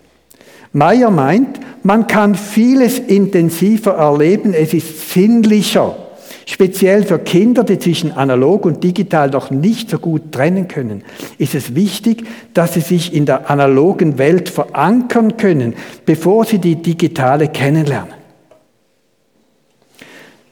Meyer 0.73 1.11
meint, 1.11 1.59
man 1.83 2.07
kann 2.07 2.37
vieles 2.37 3.01
intensiver 3.01 3.95
erleben, 3.95 4.55
es 4.55 4.73
ist 4.73 5.11
sinnlicher, 5.11 6.06
speziell 6.47 7.03
für 7.05 7.19
Kinder, 7.19 7.65
die 7.65 7.79
zwischen 7.79 8.13
analog 8.13 8.65
und 8.65 8.83
digital 8.83 9.29
noch 9.29 9.51
nicht 9.51 9.91
so 9.91 9.99
gut 9.99 10.33
trennen 10.33 10.69
können, 10.69 11.03
ist 11.37 11.55
es 11.55 11.75
wichtig, 11.75 12.25
dass 12.55 12.75
sie 12.75 12.81
sich 12.81 13.13
in 13.13 13.27
der 13.27 13.51
analogen 13.51 14.17
Welt 14.17 14.49
verankern 14.49 15.37
können, 15.37 15.75
bevor 16.07 16.47
sie 16.47 16.59
die 16.59 16.77
digitale 16.77 17.49
kennenlernen. 17.49 18.15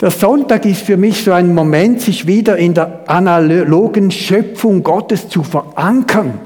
Der 0.01 0.11
Sonntag 0.11 0.67
ist 0.67 0.83
für 0.83 0.97
mich 0.97 1.23
so 1.23 1.33
ein 1.33 1.55
Moment, 1.55 2.01
sich 2.01 2.27
wieder 2.27 2.59
in 2.59 2.75
der 2.75 3.09
analogen 3.09 4.11
Schöpfung 4.11 4.83
Gottes 4.83 5.29
zu 5.29 5.45
verankern. 5.45 6.41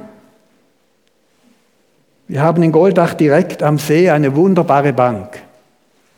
Wir 2.29 2.43
haben 2.43 2.63
in 2.63 2.73
Goldach 2.73 3.15
direkt 3.15 3.63
am 3.63 3.79
See 3.79 4.11
eine 4.11 4.37
wunderbare 4.37 4.93
Bank. 4.93 5.43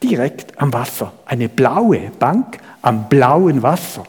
Direkt 0.03 0.61
am 0.61 0.73
Wasser. 0.73 1.13
Eine 1.25 1.49
blaue 1.49 2.11
Bank 2.19 2.59
am 2.83 3.09
blauen 3.09 3.63
Wasser. 3.63 4.05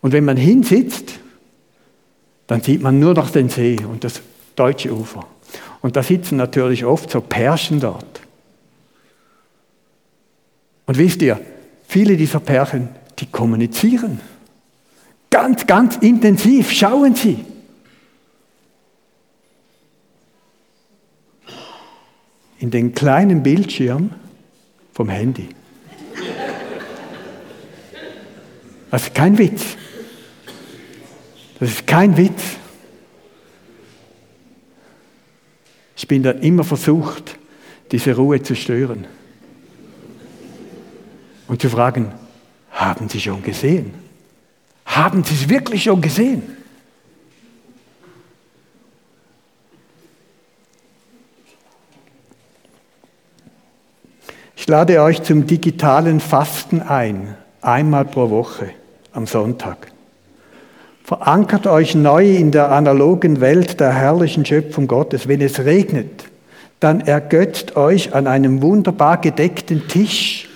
Und 0.00 0.12
wenn 0.12 0.24
man 0.24 0.36
hinsitzt, 0.36 1.18
dann 2.46 2.60
sieht 2.60 2.82
man 2.82 2.98
nur 2.98 3.14
noch 3.14 3.30
den 3.30 3.48
See 3.48 3.78
und 3.84 4.04
das 4.04 4.20
deutsche 4.54 4.92
Ufer. 4.92 5.26
Und 5.80 5.96
da 5.96 6.02
sitzen 6.02 6.36
natürlich 6.36 6.84
oft 6.84 7.10
so 7.10 7.20
Pärchen 7.20 7.80
dort. 7.80 8.20
Und 10.86 10.98
wisst 10.98 11.22
ihr, 11.22 11.40
Viele 11.94 12.16
dieser 12.16 12.40
Pärchen, 12.40 12.88
die 13.20 13.26
kommunizieren. 13.26 14.20
Ganz, 15.30 15.64
ganz 15.64 15.96
intensiv. 15.98 16.72
Schauen 16.72 17.14
Sie. 17.14 17.44
In 22.58 22.72
den 22.72 22.96
kleinen 22.96 23.44
Bildschirm 23.44 24.10
vom 24.92 25.08
Handy. 25.08 25.48
Das 28.94 29.02
ist 29.02 29.14
kein 29.16 29.36
Witz. 29.36 29.76
Das 31.58 31.68
ist 31.68 31.84
kein 31.84 32.16
Witz. 32.16 32.42
Ich 35.96 36.06
bin 36.06 36.22
dann 36.22 36.40
immer 36.42 36.62
versucht, 36.62 37.36
diese 37.90 38.14
Ruhe 38.14 38.40
zu 38.40 38.54
stören 38.54 39.08
und 41.48 41.60
zu 41.60 41.68
fragen, 41.70 42.12
haben 42.70 43.08
Sie 43.08 43.18
schon 43.18 43.42
gesehen? 43.42 43.94
Haben 44.86 45.24
Sie 45.24 45.34
es 45.34 45.48
wirklich 45.48 45.82
schon 45.82 46.00
gesehen? 46.00 46.56
Ich 54.54 54.68
lade 54.68 55.02
euch 55.02 55.20
zum 55.24 55.48
digitalen 55.48 56.20
Fasten 56.20 56.80
ein, 56.80 57.36
einmal 57.60 58.04
pro 58.04 58.30
Woche 58.30 58.72
am 59.14 59.26
Sonntag. 59.26 59.92
Verankert 61.04 61.66
euch 61.66 61.94
neu 61.94 62.36
in 62.36 62.50
der 62.50 62.70
analogen 62.72 63.40
Welt 63.40 63.78
der 63.80 63.92
herrlichen 63.92 64.44
Schöpfung 64.44 64.86
Gottes. 64.86 65.28
Wenn 65.28 65.40
es 65.40 65.60
regnet, 65.60 66.24
dann 66.80 67.00
ergötzt 67.00 67.76
euch 67.76 68.14
an 68.14 68.26
einem 68.26 68.62
wunderbar 68.62 69.18
gedeckten 69.20 69.86
Tisch 69.88 70.48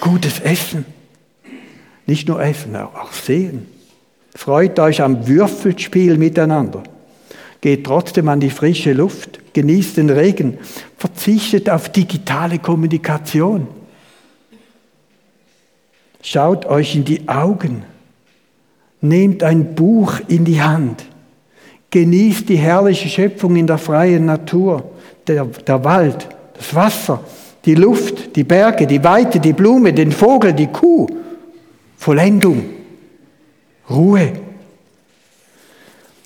gutes 0.00 0.40
Essen. 0.40 0.84
Nicht 2.06 2.28
nur 2.28 2.42
Essen, 2.42 2.76
auch 2.76 3.12
Sehen. 3.12 3.66
Freut 4.34 4.78
euch 4.78 5.02
am 5.02 5.26
Würfelspiel 5.26 6.18
miteinander. 6.18 6.82
Geht 7.60 7.84
trotzdem 7.84 8.28
an 8.28 8.40
die 8.40 8.50
frische 8.50 8.92
Luft, 8.92 9.40
genießt 9.54 9.96
den 9.96 10.10
Regen, 10.10 10.58
verzichtet 10.98 11.70
auf 11.70 11.90
digitale 11.90 12.58
Kommunikation. 12.58 13.66
Schaut 16.28 16.66
euch 16.66 16.96
in 16.96 17.04
die 17.04 17.28
Augen 17.28 17.84
Nehmt 19.00 19.44
ein 19.44 19.74
Buch 19.74 20.20
in 20.26 20.44
die 20.44 20.60
Hand. 20.60 21.04
Genießt 21.90 22.48
die 22.48 22.56
herrliche 22.56 23.08
Schöpfung 23.08 23.54
in 23.54 23.66
der 23.66 23.78
freien 23.78 24.26
Natur. 24.26 24.90
Der, 25.26 25.44
der 25.44 25.84
Wald, 25.84 26.28
das 26.54 26.74
Wasser, 26.74 27.20
die 27.64 27.74
Luft, 27.74 28.34
die 28.34 28.42
Berge, 28.42 28.86
die 28.86 29.02
Weite, 29.04 29.38
die 29.38 29.52
Blume, 29.52 29.92
den 29.92 30.10
Vogel, 30.12 30.52
die 30.52 30.66
Kuh. 30.66 31.06
Vollendung. 31.96 32.64
Ruhe. 33.88 34.32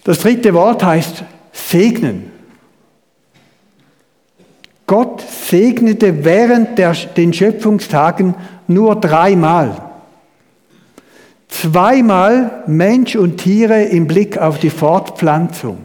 Das 0.05 0.21
dritte 0.21 0.55
Wort 0.55 0.83
heißt 0.83 1.25
segnen. 1.53 2.33
Gott 4.87 5.21
segnete 5.21 6.25
während 6.25 6.79
der, 6.79 6.95
den 7.17 7.33
Schöpfungstagen 7.33 8.35
nur 8.67 8.97
dreimal. 8.97 9.90
Zweimal 11.61 12.63
Mensch 12.67 13.17
und 13.17 13.37
Tiere 13.37 13.83
im 13.83 14.07
Blick 14.07 14.39
auf 14.39 14.59
die 14.59 14.71
Fortpflanzung. 14.71 15.81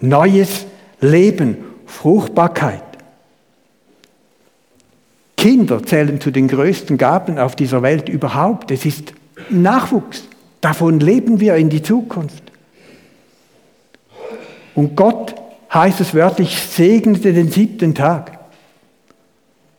Neues 0.00 0.66
Leben, 1.00 1.56
Fruchtbarkeit. 1.86 2.82
Kinder 5.38 5.82
zählen 5.82 6.20
zu 6.20 6.30
den 6.30 6.46
größten 6.46 6.98
Gaben 6.98 7.38
auf 7.38 7.56
dieser 7.56 7.80
Welt 7.80 8.10
überhaupt. 8.10 8.70
Es 8.70 8.84
ist 8.84 9.14
Nachwuchs. 9.48 10.24
Davon 10.60 11.00
leben 11.00 11.40
wir 11.40 11.56
in 11.56 11.70
die 11.70 11.82
Zukunft. 11.82 12.42
Und 14.74 14.94
Gott, 14.94 15.34
heißt 15.72 16.00
es 16.00 16.12
wörtlich, 16.12 16.58
segnete 16.58 17.32
den 17.32 17.50
siebten 17.50 17.94
Tag. 17.94 18.40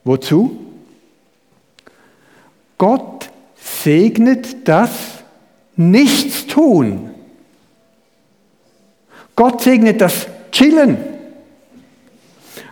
Wozu? 0.04 0.58
Gott 2.80 3.30
segnet 3.56 4.68
das, 4.68 5.15
nichts 5.76 6.48
tun. 6.48 7.12
Gott 9.36 9.62
segnet 9.62 10.02
das 10.02 10.28
Chillen. 10.52 10.98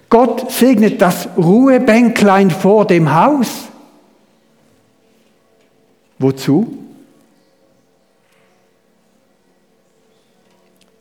Gott 0.10 0.52
segnet 0.52 1.02
das 1.02 1.28
Ruhebänklein 1.38 2.52
vor 2.52 2.86
dem 2.86 3.14
Haus. 3.14 3.68
Wozu? 6.20 6.78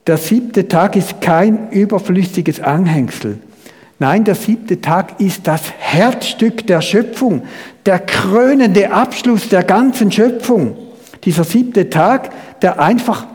Der 0.06 0.16
siebte 0.16 0.66
Tag 0.66 0.96
ist 0.96 1.20
kein 1.20 1.70
überflüssiges 1.70 2.58
Anhängsel. 2.58 3.38
Nein, 4.00 4.24
der 4.24 4.34
siebte 4.34 4.80
Tag 4.80 5.20
ist 5.20 5.46
das 5.46 5.70
Herzstück 5.78 6.66
der 6.66 6.80
Schöpfung, 6.80 7.42
der 7.86 8.00
krönende 8.00 8.90
Abschluss 8.90 9.48
der 9.48 9.62
ganzen 9.62 10.10
Schöpfung. 10.10 10.76
Dieser 11.24 11.44
siebte 11.44 11.88
Tag, 11.88 12.30
der 12.60 12.80
einfach 12.80 13.26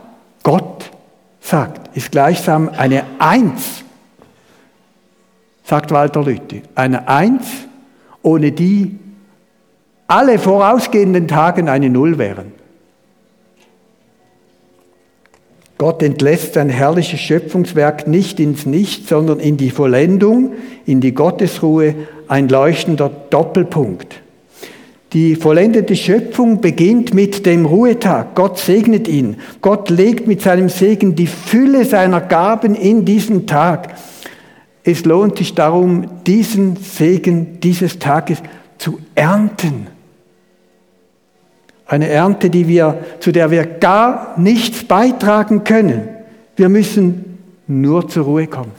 Gott 0.42 0.90
sagt, 1.40 1.96
ist 1.96 2.12
gleichsam 2.12 2.68
eine 2.68 3.04
Eins, 3.18 3.84
sagt 5.64 5.90
Walter 5.90 6.22
Lütti. 6.22 6.62
Eine 6.74 7.08
Eins, 7.08 7.46
ohne 8.22 8.52
die 8.52 8.98
alle 10.06 10.38
vorausgehenden 10.38 11.28
Tage 11.28 11.70
eine 11.70 11.90
Null 11.90 12.18
wären. 12.18 12.52
Gott 15.78 16.02
entlässt 16.02 16.54
sein 16.54 16.70
herrliches 16.70 17.20
Schöpfungswerk 17.20 18.08
nicht 18.08 18.40
ins 18.40 18.66
Nichts, 18.66 19.08
sondern 19.08 19.38
in 19.38 19.56
die 19.56 19.70
Vollendung, 19.70 20.54
in 20.86 21.00
die 21.00 21.14
Gottesruhe, 21.14 21.94
ein 22.26 22.48
leuchtender 22.48 23.08
Doppelpunkt. 23.30 24.20
Die 25.12 25.36
vollendete 25.36 25.96
Schöpfung 25.96 26.60
beginnt 26.60 27.14
mit 27.14 27.46
dem 27.46 27.64
Ruhetag. 27.64 28.34
Gott 28.34 28.58
segnet 28.58 29.08
ihn. 29.08 29.36
Gott 29.62 29.88
legt 29.88 30.26
mit 30.26 30.42
seinem 30.42 30.68
Segen 30.68 31.14
die 31.14 31.26
Fülle 31.26 31.86
seiner 31.86 32.20
Gaben 32.20 32.74
in 32.74 33.06
diesen 33.06 33.46
Tag. 33.46 33.94
Es 34.84 35.04
lohnt 35.04 35.38
sich 35.38 35.54
darum, 35.54 36.22
diesen 36.26 36.76
Segen 36.76 37.60
dieses 37.60 37.98
Tages 37.98 38.42
zu 38.76 38.98
ernten. 39.14 39.86
Eine 41.86 42.08
Ernte, 42.08 42.50
die 42.50 42.68
wir, 42.68 42.98
zu 43.20 43.32
der 43.32 43.50
wir 43.50 43.64
gar 43.64 44.38
nichts 44.38 44.84
beitragen 44.84 45.64
können. 45.64 46.08
Wir 46.56 46.68
müssen 46.68 47.38
nur 47.66 48.08
zur 48.08 48.24
Ruhe 48.24 48.46
kommen 48.46 48.72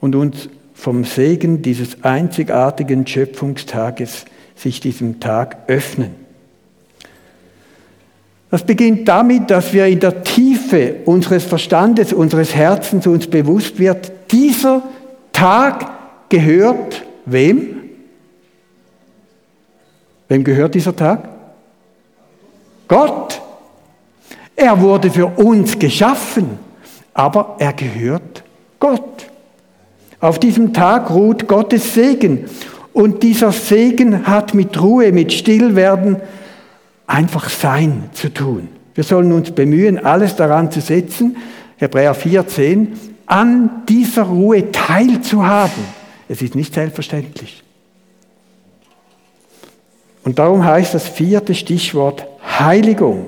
und 0.00 0.14
uns 0.14 0.48
vom 0.76 1.04
Segen 1.04 1.62
dieses 1.62 2.04
einzigartigen 2.04 3.06
Schöpfungstages 3.06 4.26
sich 4.54 4.78
diesem 4.78 5.18
Tag 5.18 5.56
öffnen. 5.66 6.14
Das 8.50 8.62
beginnt 8.62 9.08
damit, 9.08 9.50
dass 9.50 9.72
wir 9.72 9.86
in 9.86 9.98
der 9.98 10.22
Tiefe 10.22 10.96
unseres 11.06 11.44
Verstandes, 11.44 12.12
unseres 12.12 12.54
Herzens 12.54 13.06
uns 13.06 13.26
bewusst 13.26 13.78
wird, 13.78 14.12
dieser 14.30 14.82
Tag 15.32 16.28
gehört 16.28 17.02
wem? 17.24 17.80
Wem 20.28 20.44
gehört 20.44 20.74
dieser 20.74 20.94
Tag? 20.94 21.28
Gott. 22.86 23.40
Er 24.54 24.80
wurde 24.80 25.10
für 25.10 25.26
uns 25.26 25.78
geschaffen, 25.78 26.58
aber 27.12 27.56
er 27.58 27.72
gehört 27.72 28.42
Gott. 28.78 29.26
Auf 30.26 30.40
diesem 30.40 30.72
Tag 30.72 31.10
ruht 31.10 31.46
Gottes 31.46 31.94
Segen. 31.94 32.46
Und 32.92 33.22
dieser 33.22 33.52
Segen 33.52 34.26
hat 34.26 34.54
mit 34.54 34.82
Ruhe, 34.82 35.12
mit 35.12 35.32
Stillwerden, 35.32 36.16
einfach 37.06 37.48
Sein 37.48 38.10
zu 38.12 38.34
tun. 38.34 38.66
Wir 38.96 39.04
sollen 39.04 39.30
uns 39.30 39.52
bemühen, 39.52 40.04
alles 40.04 40.34
daran 40.34 40.72
zu 40.72 40.80
setzen, 40.80 41.36
Hebräer 41.76 42.16
4,10, 42.16 42.88
an 43.26 43.84
dieser 43.88 44.24
Ruhe 44.24 44.72
teilzuhaben. 44.72 45.84
Es 46.28 46.42
ist 46.42 46.56
nicht 46.56 46.74
selbstverständlich. 46.74 47.62
Und 50.24 50.40
darum 50.40 50.64
heißt 50.64 50.92
das 50.92 51.06
vierte 51.06 51.54
Stichwort 51.54 52.26
Heiligung. 52.58 53.26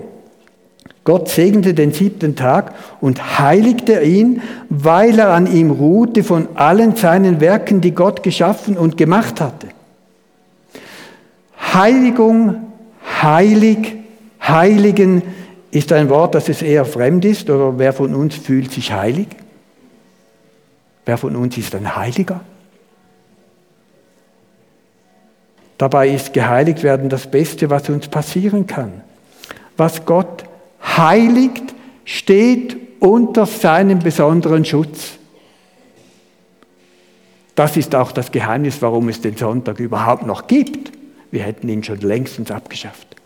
Gott 1.08 1.30
segnete 1.30 1.72
den 1.72 1.94
siebten 1.94 2.36
Tag 2.36 2.74
und 3.00 3.38
heiligte 3.38 4.02
ihn, 4.02 4.42
weil 4.68 5.18
er 5.18 5.30
an 5.30 5.50
ihm 5.50 5.70
ruhte 5.70 6.22
von 6.22 6.48
allen 6.54 6.96
seinen 6.96 7.40
Werken, 7.40 7.80
die 7.80 7.92
Gott 7.92 8.22
geschaffen 8.22 8.76
und 8.76 8.98
gemacht 8.98 9.40
hatte. 9.40 9.68
Heiligung, 11.72 12.56
heilig, 13.22 13.94
heiligen 14.46 15.22
ist 15.70 15.94
ein 15.94 16.10
Wort, 16.10 16.34
das 16.34 16.50
es 16.50 16.60
eher 16.60 16.84
fremd 16.84 17.24
ist, 17.24 17.48
oder 17.48 17.78
wer 17.78 17.94
von 17.94 18.14
uns 18.14 18.34
fühlt 18.34 18.70
sich 18.70 18.92
heilig? 18.92 19.28
Wer 21.06 21.16
von 21.16 21.36
uns 21.36 21.56
ist 21.56 21.74
ein 21.74 21.96
Heiliger? 21.96 22.42
Dabei 25.78 26.10
ist 26.10 26.34
geheiligt 26.34 26.82
werden 26.82 27.08
das 27.08 27.30
Beste, 27.30 27.70
was 27.70 27.88
uns 27.88 28.08
passieren 28.08 28.66
kann. 28.66 29.00
Was 29.78 30.04
Gott 30.04 30.44
heiligt, 30.98 31.74
steht 32.04 32.76
unter 33.00 33.46
seinem 33.46 34.00
besonderen 34.00 34.64
Schutz. 34.64 35.18
Das 37.54 37.76
ist 37.76 37.94
auch 37.94 38.12
das 38.12 38.30
Geheimnis, 38.30 38.80
warum 38.80 39.08
es 39.08 39.20
den 39.20 39.36
Sonntag 39.36 39.80
überhaupt 39.80 40.26
noch 40.26 40.46
gibt. 40.46 40.92
Wir 41.30 41.42
hätten 41.42 41.68
ihn 41.68 41.82
schon 41.82 42.00
längstens 42.00 42.50
abgeschafft. 42.50 43.16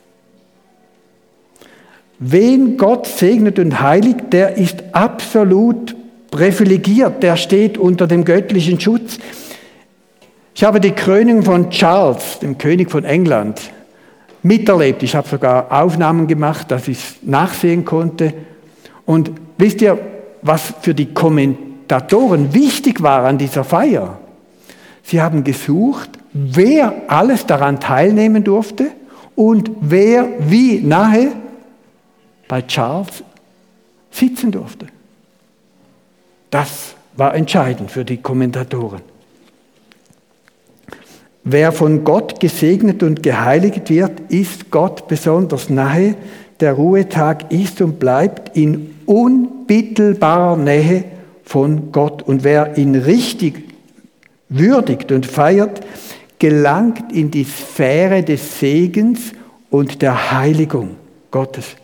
Wen 2.18 2.76
Gott 2.76 3.06
segnet 3.06 3.58
und 3.58 3.80
heiligt, 3.80 4.32
der 4.32 4.56
ist 4.56 4.82
absolut 4.92 5.94
privilegiert, 6.30 7.22
der 7.22 7.36
steht 7.36 7.76
unter 7.76 8.06
dem 8.06 8.24
göttlichen 8.24 8.80
Schutz. 8.80 9.18
Ich 10.54 10.64
habe 10.64 10.80
die 10.80 10.92
Krönung 10.92 11.42
von 11.42 11.70
Charles, 11.70 12.38
dem 12.38 12.58
König 12.58 12.90
von 12.90 13.04
England, 13.04 13.60
miterlebt. 14.42 15.02
Ich 15.02 15.14
habe 15.14 15.28
sogar 15.28 15.70
Aufnahmen 15.70 16.26
gemacht, 16.26 16.70
dass 16.70 16.88
ich 16.88 16.98
es 16.98 17.16
nachsehen 17.22 17.84
konnte. 17.84 18.34
Und 19.06 19.30
wisst 19.58 19.80
ihr, 19.82 19.98
was 20.42 20.74
für 20.80 20.94
die 20.94 21.12
Kommentatoren 21.12 22.52
wichtig 22.52 23.02
war 23.02 23.24
an 23.24 23.38
dieser 23.38 23.64
Feier? 23.64 24.18
Sie 25.02 25.20
haben 25.20 25.44
gesucht, 25.44 26.10
wer 26.32 26.94
alles 27.08 27.46
daran 27.46 27.80
teilnehmen 27.80 28.44
durfte 28.44 28.92
und 29.34 29.70
wer 29.80 30.28
wie 30.38 30.80
nahe 30.80 31.32
bei 32.48 32.62
Charles 32.62 33.24
sitzen 34.10 34.52
durfte. 34.52 34.86
Das 36.50 36.94
war 37.16 37.34
entscheidend 37.34 37.90
für 37.90 38.04
die 38.04 38.18
Kommentatoren. 38.18 39.11
Wer 41.44 41.72
von 41.72 42.04
Gott 42.04 42.38
gesegnet 42.38 43.02
und 43.02 43.22
geheiligt 43.22 43.90
wird, 43.90 44.20
ist 44.28 44.70
Gott 44.70 45.08
besonders 45.08 45.68
nahe. 45.68 46.14
Der 46.60 46.74
Ruhetag 46.74 47.50
ist 47.50 47.80
und 47.80 47.98
bleibt 47.98 48.56
in 48.56 48.94
unmittelbarer 49.06 50.56
Nähe 50.56 51.04
von 51.42 51.90
Gott. 51.90 52.22
Und 52.22 52.44
wer 52.44 52.78
ihn 52.78 52.94
richtig 52.94 53.64
würdigt 54.48 55.10
und 55.10 55.26
feiert, 55.26 55.80
gelangt 56.38 57.12
in 57.12 57.32
die 57.32 57.44
Sphäre 57.44 58.22
des 58.22 58.60
Segens 58.60 59.32
und 59.70 60.00
der 60.02 60.32
Heiligung 60.32 60.96
Gottes. 61.32 61.76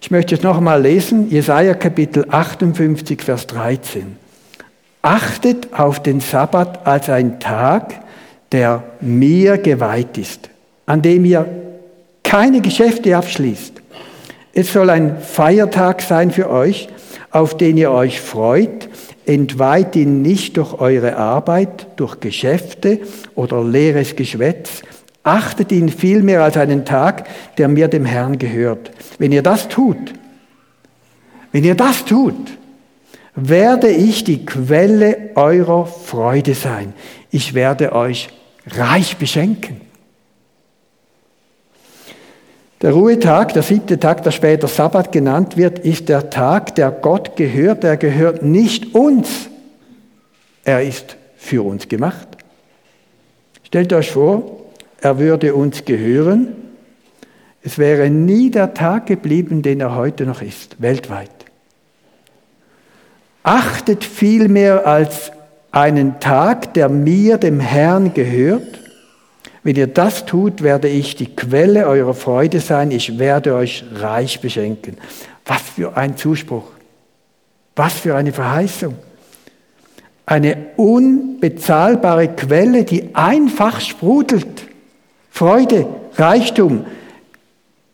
Ich 0.00 0.10
möchte 0.10 0.34
es 0.34 0.42
noch 0.42 0.56
einmal 0.56 0.80
lesen, 0.80 1.30
Jesaja 1.30 1.74
Kapitel 1.74 2.24
58, 2.30 3.20
Vers 3.20 3.46
13. 3.48 4.16
Achtet 5.02 5.74
auf 5.78 6.02
den 6.02 6.20
Sabbat 6.20 6.86
als 6.86 7.10
ein 7.10 7.40
Tag, 7.40 8.00
der 8.52 8.82
mir 9.00 9.58
geweiht 9.58 10.18
ist, 10.18 10.50
an 10.86 11.02
dem 11.02 11.24
ihr 11.24 11.46
keine 12.22 12.60
Geschäfte 12.60 13.16
abschließt. 13.16 13.80
Es 14.52 14.72
soll 14.72 14.90
ein 14.90 15.20
Feiertag 15.20 16.02
sein 16.02 16.30
für 16.30 16.50
euch, 16.50 16.88
auf 17.30 17.56
den 17.56 17.76
ihr 17.76 17.90
euch 17.92 18.20
freut. 18.20 18.88
Entweiht 19.26 19.94
ihn 19.94 20.22
nicht 20.22 20.56
durch 20.56 20.74
eure 20.80 21.16
Arbeit, 21.16 21.86
durch 21.96 22.18
Geschäfte 22.18 23.00
oder 23.36 23.62
leeres 23.62 24.16
Geschwätz. 24.16 24.82
Achtet 25.22 25.70
ihn 25.70 25.88
vielmehr 25.88 26.42
als 26.42 26.56
einen 26.56 26.84
Tag, 26.84 27.28
der 27.58 27.68
mir 27.68 27.88
dem 27.88 28.04
Herrn 28.04 28.38
gehört. 28.38 28.90
Wenn 29.18 29.32
ihr 29.32 29.42
das 29.42 29.68
tut, 29.68 30.14
wenn 31.52 31.64
ihr 31.64 31.74
das 31.74 32.04
tut, 32.04 32.58
werde 33.34 33.88
ich 33.88 34.24
die 34.24 34.44
Quelle 34.44 35.30
eurer 35.34 35.86
Freude 35.86 36.54
sein. 36.54 36.92
Ich 37.30 37.54
werde 37.54 37.92
euch 37.92 38.28
reich 38.66 39.16
beschenken. 39.16 39.80
Der 42.82 42.92
Ruhetag, 42.92 43.52
der 43.52 43.62
siebte 43.62 44.00
Tag, 44.00 44.22
der 44.22 44.30
später 44.30 44.66
Sabbat 44.66 45.12
genannt 45.12 45.58
wird, 45.58 45.80
ist 45.80 46.08
der 46.08 46.30
Tag, 46.30 46.74
der 46.76 46.90
Gott 46.90 47.36
gehört. 47.36 47.84
Er 47.84 47.98
gehört 47.98 48.42
nicht 48.42 48.94
uns. 48.94 49.50
Er 50.64 50.82
ist 50.82 51.16
für 51.36 51.62
uns 51.62 51.88
gemacht. 51.88 52.26
Stellt 53.64 53.92
euch 53.92 54.10
vor, 54.10 54.62
er 55.00 55.18
würde 55.18 55.54
uns 55.54 55.84
gehören. 55.84 56.56
Es 57.62 57.76
wäre 57.78 58.08
nie 58.08 58.50
der 58.50 58.72
Tag 58.72 59.06
geblieben, 59.06 59.60
den 59.62 59.80
er 59.80 59.94
heute 59.94 60.24
noch 60.24 60.40
ist, 60.40 60.80
weltweit. 60.80 61.30
Achtet 63.42 64.04
vielmehr 64.04 64.86
als 64.86 65.32
einen 65.72 66.20
Tag, 66.20 66.74
der 66.74 66.88
mir, 66.88 67.38
dem 67.38 67.60
Herrn, 67.60 68.12
gehört. 68.14 68.80
Wenn 69.62 69.76
ihr 69.76 69.86
das 69.86 70.26
tut, 70.26 70.62
werde 70.62 70.88
ich 70.88 71.16
die 71.16 71.34
Quelle 71.34 71.86
eurer 71.86 72.14
Freude 72.14 72.60
sein, 72.60 72.90
ich 72.90 73.18
werde 73.18 73.54
euch 73.54 73.84
reich 73.94 74.40
beschenken. 74.40 74.96
Was 75.44 75.62
für 75.62 75.96
ein 75.96 76.16
Zuspruch. 76.16 76.70
Was 77.76 77.94
für 77.94 78.16
eine 78.16 78.32
Verheißung. 78.32 78.94
Eine 80.26 80.56
unbezahlbare 80.76 82.28
Quelle, 82.28 82.84
die 82.84 83.14
einfach 83.14 83.80
sprudelt. 83.80 84.66
Freude, 85.30 85.86
Reichtum. 86.16 86.84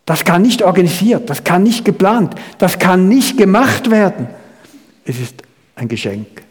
Das 0.05 0.23
kann 0.23 0.41
nicht 0.41 0.63
organisiert, 0.63 1.29
das 1.29 1.43
kann 1.43 1.63
nicht 1.63 1.83
geplant, 1.83 2.35
das 2.59 2.79
kann 2.79 3.09
nicht 3.09 3.37
gemacht 3.37 3.91
werden. 3.91 4.27
Es 5.03 5.19
ist 5.19 5.43
ein 5.75 5.89
Geschenk. 5.89 6.46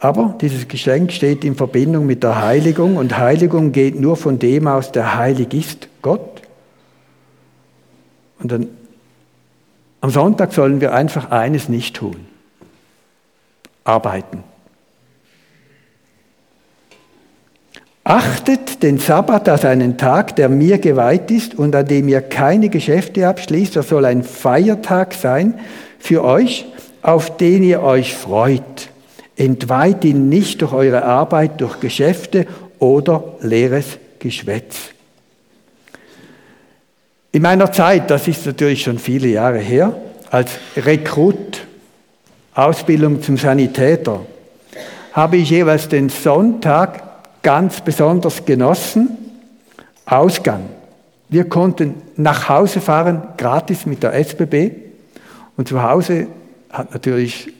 Aber 0.00 0.36
dieses 0.40 0.68
Geschenk 0.68 1.12
steht 1.12 1.44
in 1.44 1.56
Verbindung 1.56 2.06
mit 2.06 2.22
der 2.22 2.40
Heiligung 2.40 2.96
und 2.96 3.18
Heiligung 3.18 3.72
geht 3.72 3.98
nur 3.98 4.16
von 4.16 4.38
dem 4.38 4.68
aus, 4.68 4.92
der 4.92 5.16
heilig 5.16 5.52
ist, 5.52 5.88
Gott. 6.02 6.42
Und 8.38 8.52
dann 8.52 8.68
am 10.00 10.10
Sonntag 10.10 10.52
sollen 10.52 10.80
wir 10.80 10.94
einfach 10.94 11.30
eines 11.32 11.68
nicht 11.68 11.96
tun. 11.96 12.26
Arbeiten. 13.82 14.44
Achtet 18.04 18.82
den 18.82 18.98
Sabbat 18.98 19.48
als 19.48 19.64
einen 19.64 19.98
Tag, 19.98 20.36
der 20.36 20.48
mir 20.48 20.78
geweiht 20.78 21.30
ist 21.30 21.56
und 21.56 21.74
an 21.74 21.86
dem 21.86 22.08
ihr 22.08 22.22
keine 22.22 22.68
Geschäfte 22.68 23.28
abschließt. 23.28 23.76
Er 23.76 23.82
soll 23.82 24.04
ein 24.04 24.22
Feiertag 24.22 25.12
sein 25.12 25.58
für 25.98 26.24
euch, 26.24 26.66
auf 27.02 27.36
den 27.36 27.62
ihr 27.64 27.82
euch 27.82 28.14
freut. 28.14 28.88
Entweiht 29.38 30.04
ihn 30.04 30.28
nicht 30.28 30.60
durch 30.60 30.72
eure 30.72 31.04
Arbeit, 31.04 31.60
durch 31.60 31.78
Geschäfte 31.78 32.46
oder 32.80 33.36
leeres 33.40 33.98
Geschwätz. 34.18 34.76
In 37.30 37.42
meiner 37.42 37.70
Zeit, 37.70 38.10
das 38.10 38.26
ist 38.26 38.44
natürlich 38.46 38.82
schon 38.82 38.98
viele 38.98 39.28
Jahre 39.28 39.58
her, 39.58 39.94
als 40.30 40.50
Rekrut, 40.76 41.60
Ausbildung 42.52 43.22
zum 43.22 43.36
Sanitäter, 43.36 44.26
habe 45.12 45.36
ich 45.36 45.50
jeweils 45.50 45.88
den 45.88 46.08
Sonntag 46.08 47.42
ganz 47.42 47.80
besonders 47.80 48.44
genossen. 48.44 49.16
Ausgang. 50.04 50.68
Wir 51.28 51.48
konnten 51.48 51.94
nach 52.16 52.48
Hause 52.48 52.80
fahren, 52.80 53.22
gratis 53.36 53.86
mit 53.86 54.02
der 54.02 54.14
SBB. 54.14 54.72
Und 55.56 55.68
zu 55.68 55.80
Hause 55.80 56.26
hat 56.70 56.92
natürlich 56.92 57.52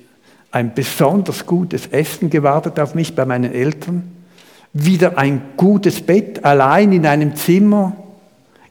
ein 0.59 0.75
besonders 0.75 1.47
gutes 1.47 1.87
Essen 1.87 2.31
gewartet 2.31 2.81
auf 2.81 2.97
mich 2.97 3.15
bei 3.15 3.25
meinen 3.25 3.53
Eltern, 3.53 4.11
wieder 4.73 5.17
ein 5.17 5.41
gutes 5.57 6.01
Bett 6.01 6.45
allein 6.45 6.93
in 6.93 7.07
einem 7.07 7.37
Zimmer, 7.37 7.93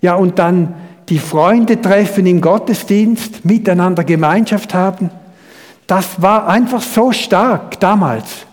ja 0.02 0.15
und 0.15 0.38
dann 0.38 0.73
die 1.08 1.17
Freunde 1.17 1.82
treffen 1.82 2.26
im 2.26 2.41
Gottesdienst, 2.41 3.45
miteinander 3.45 4.04
Gemeinschaft 4.04 4.73
haben. 4.73 5.10
Das 5.88 6.21
war 6.21 6.50
einfach 6.50 6.82
so 6.82 7.13
stark 7.13 7.80
damals. 7.80 8.45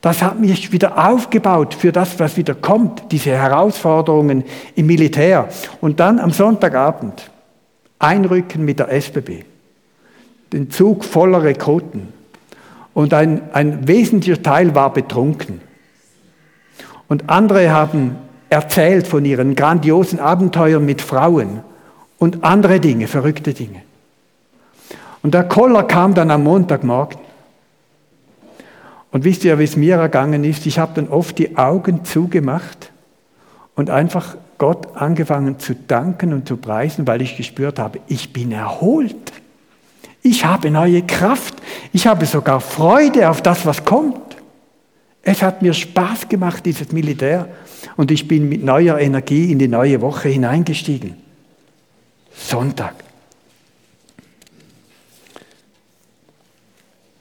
Das 0.00 0.22
hat 0.22 0.38
mich 0.38 0.70
wieder 0.70 1.08
aufgebaut 1.08 1.74
für 1.74 1.90
das, 1.90 2.20
was 2.20 2.36
wieder 2.36 2.54
kommt, 2.54 3.10
diese 3.10 3.30
Herausforderungen 3.30 4.44
im 4.76 4.86
Militär. 4.86 5.48
Und 5.80 5.98
dann 5.98 6.20
am 6.20 6.30
Sonntagabend 6.30 7.28
einrücken 7.98 8.64
mit 8.64 8.78
der 8.78 8.92
SBB. 8.92 9.42
Den 10.52 10.70
Zug 10.70 11.04
voller 11.04 11.42
Rekruten 11.42 12.16
und 12.98 13.14
ein, 13.14 13.42
ein 13.52 13.86
wesentlicher 13.86 14.42
Teil 14.42 14.74
war 14.74 14.92
betrunken. 14.92 15.60
Und 17.06 17.30
andere 17.30 17.70
haben 17.70 18.16
erzählt 18.50 19.06
von 19.06 19.24
ihren 19.24 19.54
grandiosen 19.54 20.18
Abenteuern 20.18 20.84
mit 20.84 21.00
Frauen 21.00 21.60
und 22.18 22.42
andere 22.42 22.80
Dinge, 22.80 23.06
verrückte 23.06 23.54
Dinge. 23.54 23.82
Und 25.22 25.32
der 25.32 25.44
Koller 25.44 25.84
kam 25.84 26.14
dann 26.14 26.32
am 26.32 26.42
Montagmorgen. 26.42 27.20
Und 29.12 29.22
wisst 29.22 29.44
ihr, 29.44 29.60
wie 29.60 29.64
es 29.64 29.76
mir 29.76 29.94
ergangen 29.94 30.42
ist? 30.42 30.66
Ich 30.66 30.80
habe 30.80 30.94
dann 30.96 31.06
oft 31.06 31.38
die 31.38 31.56
Augen 31.56 32.04
zugemacht 32.04 32.90
und 33.76 33.90
einfach 33.90 34.36
Gott 34.58 34.96
angefangen 34.96 35.60
zu 35.60 35.76
danken 35.76 36.32
und 36.32 36.48
zu 36.48 36.56
preisen, 36.56 37.06
weil 37.06 37.22
ich 37.22 37.36
gespürt 37.36 37.78
habe, 37.78 38.00
ich 38.08 38.32
bin 38.32 38.50
erholt. 38.50 39.32
Ich 40.28 40.44
habe 40.44 40.70
neue 40.70 41.00
Kraft. 41.02 41.54
Ich 41.94 42.06
habe 42.06 42.26
sogar 42.26 42.60
Freude 42.60 43.30
auf 43.30 43.40
das, 43.40 43.64
was 43.64 43.86
kommt. 43.86 44.36
Es 45.22 45.40
hat 45.40 45.62
mir 45.62 45.72
Spaß 45.72 46.28
gemacht, 46.28 46.66
dieses 46.66 46.92
Militär. 46.92 47.48
Und 47.96 48.10
ich 48.10 48.28
bin 48.28 48.46
mit 48.46 48.62
neuer 48.62 48.98
Energie 48.98 49.50
in 49.50 49.58
die 49.58 49.68
neue 49.68 50.02
Woche 50.02 50.28
hineingestiegen. 50.28 51.16
Sonntag. 52.30 52.94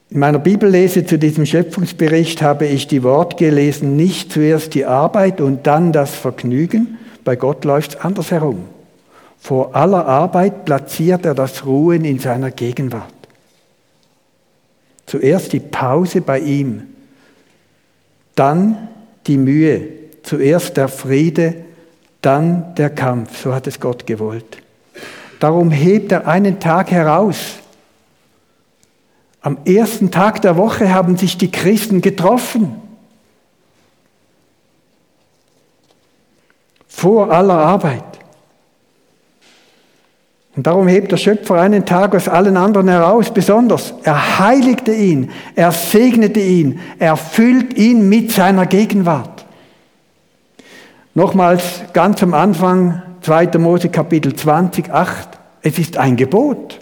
In 0.09 0.19
meiner 0.19 0.39
Bibellese 0.39 1.05
zu 1.05 1.17
diesem 1.17 1.45
Schöpfungsbericht 1.45 2.41
habe 2.41 2.65
ich 2.65 2.87
die 2.87 3.03
Worte 3.03 3.37
gelesen, 3.37 3.95
nicht 3.95 4.33
zuerst 4.33 4.73
die 4.73 4.85
Arbeit 4.85 5.39
und 5.39 5.65
dann 5.65 5.93
das 5.93 6.13
Vergnügen. 6.13 6.97
Bei 7.23 7.37
Gott 7.37 7.63
läuft 7.63 7.91
es 7.91 8.01
andersherum. 8.01 8.65
Vor 9.47 9.73
aller 9.73 10.05
Arbeit 10.05 10.65
platziert 10.65 11.25
er 11.25 11.33
das 11.33 11.65
Ruhen 11.65 12.03
in 12.03 12.19
seiner 12.19 12.51
Gegenwart. 12.51 13.13
Zuerst 15.05 15.53
die 15.53 15.61
Pause 15.61 16.19
bei 16.19 16.39
ihm, 16.39 16.83
dann 18.35 18.89
die 19.25 19.37
Mühe, 19.37 19.87
zuerst 20.23 20.75
der 20.75 20.89
Friede, 20.89 21.63
dann 22.21 22.75
der 22.75 22.89
Kampf. 22.89 23.41
So 23.41 23.53
hat 23.55 23.67
es 23.67 23.79
Gott 23.79 24.05
gewollt. 24.05 24.57
Darum 25.39 25.71
hebt 25.71 26.11
er 26.11 26.27
einen 26.27 26.59
Tag 26.59 26.91
heraus. 26.91 27.53
Am 29.39 29.59
ersten 29.63 30.11
Tag 30.11 30.41
der 30.41 30.57
Woche 30.57 30.93
haben 30.93 31.15
sich 31.15 31.37
die 31.37 31.51
Christen 31.51 32.01
getroffen. 32.01 32.81
Vor 36.89 37.31
aller 37.31 37.59
Arbeit. 37.59 38.16
Und 40.57 40.65
darum 40.65 40.87
hebt 40.87 41.11
der 41.11 41.17
Schöpfer 41.17 41.61
einen 41.61 41.85
Tag 41.85 42.15
aus 42.15 42.27
allen 42.27 42.57
anderen 42.57 42.87
heraus, 42.87 43.31
besonders. 43.31 43.93
Er 44.01 44.39
heiligte 44.39 44.91
ihn, 44.91 45.29
er 45.53 45.71
segnete 45.71 46.39
ihn, 46.39 46.79
er 46.97 47.15
füllt 47.15 47.77
ihn 47.77 48.09
mit 48.09 48.31
seiner 48.31 48.65
Gegenwart. 48.65 49.45
Nochmals 51.13 51.83
ganz 51.93 52.23
am 52.23 52.33
Anfang 52.33 53.03
2. 53.21 53.59
Mose 53.59 53.89
Kapitel 53.89 54.35
20, 54.35 54.91
8. 54.91 55.29
Es 55.61 55.77
ist 55.77 55.95
ein 55.97 56.15
Gebot. 56.15 56.79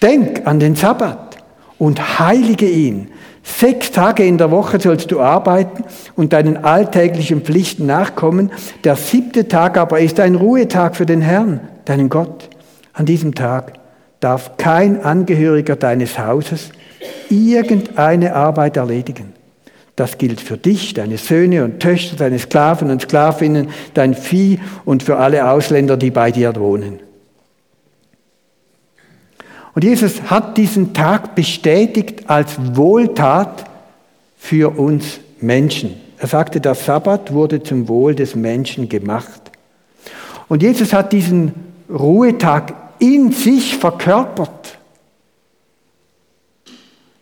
Denk 0.00 0.46
an 0.46 0.58
den 0.58 0.74
Sabbat 0.74 1.36
und 1.78 2.18
heilige 2.18 2.70
ihn. 2.70 3.08
Sechs 3.42 3.90
Tage 3.90 4.24
in 4.24 4.38
der 4.38 4.50
Woche 4.50 4.80
sollst 4.80 5.10
du 5.10 5.20
arbeiten 5.20 5.84
und 6.16 6.32
deinen 6.32 6.64
alltäglichen 6.64 7.42
Pflichten 7.42 7.84
nachkommen. 7.84 8.50
Der 8.84 8.96
siebte 8.96 9.46
Tag 9.46 9.76
aber 9.76 10.00
ist 10.00 10.18
ein 10.20 10.36
Ruhetag 10.36 10.96
für 10.96 11.04
den 11.04 11.20
Herrn, 11.20 11.60
deinen 11.84 12.08
Gott. 12.08 12.48
An 12.92 13.06
diesem 13.06 13.34
Tag 13.34 13.74
darf 14.20 14.56
kein 14.56 15.02
Angehöriger 15.02 15.76
deines 15.76 16.18
Hauses 16.18 16.70
irgendeine 17.28 18.34
Arbeit 18.34 18.76
erledigen. 18.76 19.32
Das 19.96 20.16
gilt 20.16 20.40
für 20.40 20.56
dich, 20.56 20.94
deine 20.94 21.18
Söhne 21.18 21.64
und 21.64 21.80
Töchter, 21.80 22.16
deine 22.16 22.38
Sklaven 22.38 22.90
und 22.90 23.02
Sklavinnen, 23.02 23.68
dein 23.94 24.14
Vieh 24.14 24.58
und 24.84 25.02
für 25.02 25.18
alle 25.18 25.50
Ausländer, 25.50 25.96
die 25.96 26.10
bei 26.10 26.30
dir 26.30 26.54
wohnen. 26.56 27.00
Und 29.74 29.84
Jesus 29.84 30.22
hat 30.24 30.56
diesen 30.56 30.92
Tag 30.94 31.34
bestätigt 31.34 32.28
als 32.28 32.56
Wohltat 32.76 33.64
für 34.36 34.78
uns 34.78 35.20
Menschen. 35.40 35.94
Er 36.18 36.28
sagte, 36.28 36.60
der 36.60 36.74
Sabbat 36.74 37.32
wurde 37.32 37.62
zum 37.62 37.88
Wohl 37.88 38.14
des 38.14 38.34
Menschen 38.34 38.88
gemacht. 38.88 39.50
Und 40.48 40.62
Jesus 40.62 40.92
hat 40.92 41.12
diesen 41.12 41.54
Ruhetag 41.90 42.74
in 43.02 43.32
sich 43.32 43.76
verkörpert. 43.76 44.78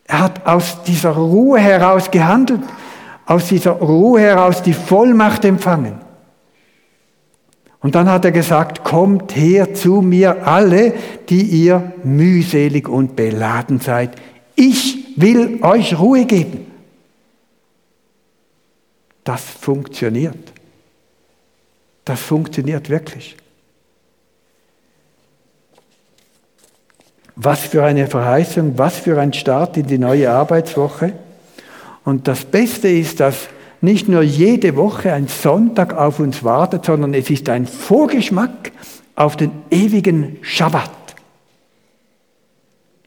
Er 0.05 0.21
hat 0.21 0.47
aus 0.47 0.83
dieser 0.83 1.13
Ruhe 1.13 1.59
heraus 1.59 2.11
gehandelt, 2.11 2.61
aus 3.25 3.49
dieser 3.49 3.73
Ruhe 3.73 4.21
heraus 4.21 4.63
die 4.63 4.75
Vollmacht 4.75 5.47
empfangen. 5.47 5.99
Und 7.81 7.95
dann 7.95 8.11
hat 8.11 8.27
er 8.27 8.33
gesagt, 8.33 8.85
kommt 8.85 9.35
her 9.35 9.73
zu 9.73 10.03
mir 10.03 10.47
alle, 10.47 10.93
die 11.31 11.45
ihr 11.45 11.95
mühselig 12.05 12.87
und 12.87 13.17
beladen 13.17 13.81
seid. 13.81 14.11
Ich 14.57 15.15
will 15.17 15.61
euch 15.63 15.99
Ruhe 15.99 16.27
geben. 16.27 16.67
Das 19.25 19.43
funktioniert. 19.43 20.53
Das 22.05 22.21
funktioniert 22.21 22.91
wirklich. 22.91 23.37
Was 27.43 27.61
für 27.61 27.83
eine 27.83 28.07
Verheißung, 28.07 28.75
was 28.77 28.97
für 28.99 29.19
ein 29.19 29.33
Start 29.33 29.79
in 29.79 29.87
die 29.87 29.97
neue 29.97 30.31
Arbeitswoche. 30.31 31.15
Und 32.05 32.29
das 32.29 32.45
Beste 32.45 32.89
ist, 32.89 33.21
dass 33.21 33.49
nicht 33.81 34.09
nur 34.11 34.21
jede 34.21 34.77
Woche 34.77 35.15
ein 35.15 35.27
Sonntag 35.27 35.97
auf 35.97 36.21
uns 36.21 36.45
wartet, 36.45 36.85
sondern 36.85 37.15
es 37.15 37.31
ist 37.31 37.49
ein 37.49 37.67
Vorgeschmack 37.67 38.73
auf 39.17 39.39
den 39.39 39.53
ewigen 39.71 40.37
Schabbat. 40.43 40.91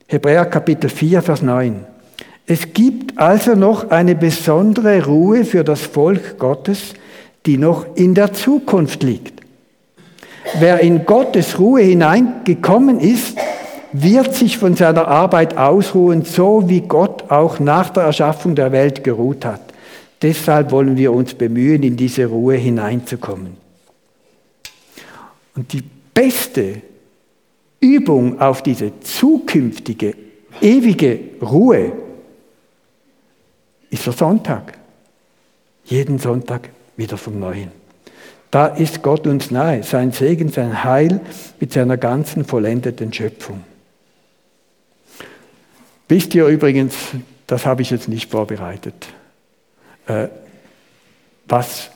Hebräer 0.08 0.48
Kapitel 0.48 0.90
4, 0.90 1.22
Vers 1.22 1.44
9. 1.44 1.86
Es 2.48 2.74
gibt 2.74 3.20
also 3.20 3.54
noch 3.54 3.92
eine 3.92 4.16
besondere 4.16 5.06
Ruhe 5.06 5.46
für 5.46 5.64
das 5.64 5.82
Volk 5.82 6.40
Gottes, 6.40 6.96
die 7.46 7.60
noch 7.60 7.86
in 7.96 8.16
der 8.16 8.34
Zukunft 8.34 9.04
liegt. 9.04 9.44
Wer 10.60 10.80
in 10.80 11.06
Gottes 11.06 11.60
Ruhe 11.60 11.82
hineingekommen 11.82 13.00
ist, 13.00 13.38
wird 13.94 14.34
sich 14.34 14.58
von 14.58 14.76
seiner 14.76 15.08
Arbeit 15.08 15.58
ausruhen, 15.58 16.26
so 16.26 16.68
wie 16.68 16.82
Gott 16.82 17.32
auch 17.32 17.60
nach 17.60 17.92
der 17.92 18.04
Erschaffung 18.04 18.56
der 18.56 18.72
Welt 18.72 19.04
geruht 19.04 19.46
hat. 19.46 19.62
Deshalb 20.22 20.72
wollen 20.72 20.98
wir 20.98 21.14
uns 21.14 21.34
bemühen, 21.34 21.84
in 21.84 21.96
diese 21.96 22.26
Ruhe 22.26 22.56
hineinzukommen. 22.56 23.58
Und 25.56 25.72
die 25.74 25.84
beste 26.14 26.82
Übung 27.80 28.42
auf 28.42 28.64
diese 28.64 29.00
zukünftige, 29.02 30.16
ewige 30.62 31.20
Ruhe 31.42 31.92
ist 33.90 34.06
der 34.06 34.14
Sonntag. 34.14 34.78
Jeden 35.86 36.18
Sonntag 36.18 36.70
wieder 36.96 37.18
vom 37.18 37.40
Neuen. 37.40 37.72
Da 38.50 38.68
ist 38.68 39.04
Gott 39.04 39.28
uns 39.28 39.52
nahe, 39.52 39.84
sein 39.84 40.12
Segen, 40.12 40.50
sein 40.50 40.84
Heil 40.84 41.20
mit 41.60 41.74
seiner 41.74 41.98
ganzen 41.98 42.46
vollendeten 42.46 43.12
Schöpfung. 43.12 43.64
Wisst 46.14 46.36
ihr 46.36 46.46
übrigens, 46.46 46.94
das 47.48 47.66
habe 47.66 47.82
ich 47.82 47.90
jetzt 47.90 48.08
nicht 48.08 48.30
vorbereitet, 48.30 49.08
äh, 50.06 50.28
was 51.48 51.90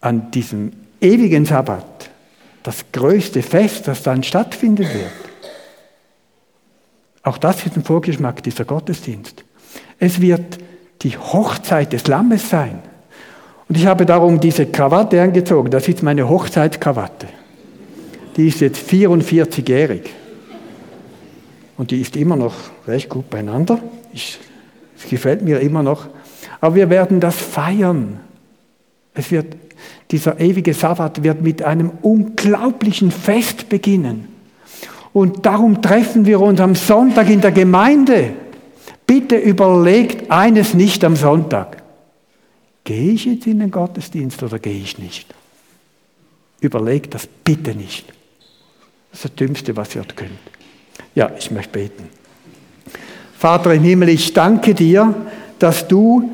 an 0.00 0.30
diesem 0.30 0.72
ewigen 0.98 1.44
Sabbat, 1.44 2.08
das 2.62 2.86
größte 2.90 3.42
Fest, 3.42 3.86
das 3.86 4.02
dann 4.02 4.22
stattfinden 4.22 4.88
wird, 4.94 5.12
auch 7.22 7.36
das 7.36 7.66
ist 7.66 7.76
ein 7.76 7.84
Vorgeschmack 7.84 8.42
dieser 8.42 8.64
Gottesdienst. 8.64 9.44
Es 9.98 10.22
wird 10.22 10.56
die 11.02 11.18
Hochzeit 11.18 11.92
des 11.92 12.06
Lammes 12.06 12.48
sein. 12.48 12.80
Und 13.68 13.76
ich 13.76 13.84
habe 13.84 14.06
darum 14.06 14.40
diese 14.40 14.64
Krawatte 14.64 15.20
angezogen. 15.20 15.70
Das 15.70 15.86
ist 15.86 16.02
meine 16.02 16.26
Hochzeitskrawatte. 16.26 17.28
Die 18.38 18.48
ist 18.48 18.62
jetzt 18.62 18.90
44-jährig. 18.90 20.14
Und 21.78 21.92
die 21.92 22.00
ist 22.00 22.16
immer 22.16 22.36
noch 22.36 22.54
recht 22.86 23.08
gut 23.08 23.30
beieinander. 23.30 23.78
Ich, 24.12 24.38
es 24.98 25.08
gefällt 25.08 25.42
mir 25.42 25.60
immer 25.60 25.82
noch. 25.82 26.08
Aber 26.60 26.74
wir 26.74 26.90
werden 26.90 27.20
das 27.20 27.36
feiern. 27.36 28.20
Es 29.14 29.30
wird, 29.30 29.56
dieser 30.10 30.40
ewige 30.40 30.74
Sabbat 30.74 31.22
wird 31.22 31.40
mit 31.40 31.62
einem 31.62 31.92
unglaublichen 32.02 33.12
Fest 33.12 33.68
beginnen. 33.68 34.28
Und 35.12 35.46
darum 35.46 35.80
treffen 35.80 36.26
wir 36.26 36.40
uns 36.40 36.60
am 36.60 36.74
Sonntag 36.74 37.30
in 37.30 37.40
der 37.40 37.52
Gemeinde. 37.52 38.32
Bitte 39.06 39.36
überlegt 39.36 40.30
eines 40.30 40.74
nicht 40.74 41.04
am 41.04 41.16
Sonntag. 41.16 41.82
Gehe 42.82 43.12
ich 43.12 43.24
jetzt 43.24 43.46
in 43.46 43.60
den 43.60 43.70
Gottesdienst 43.70 44.42
oder 44.42 44.58
gehe 44.58 44.80
ich 44.80 44.98
nicht? 44.98 45.32
Überlegt 46.60 47.14
das 47.14 47.26
bitte 47.26 47.74
nicht. 47.74 48.08
Das 49.10 49.20
ist 49.20 49.24
das 49.24 49.34
Dümmste, 49.36 49.76
was 49.76 49.94
ihr 49.94 50.04
könnt. 50.04 50.57
Ja, 51.14 51.30
ich 51.38 51.50
möchte 51.50 51.72
beten. 51.72 52.04
Vater 53.38 53.72
im 53.74 53.82
Himmel, 53.82 54.08
ich 54.08 54.32
danke 54.32 54.74
dir, 54.74 55.14
dass 55.58 55.86
du, 55.86 56.30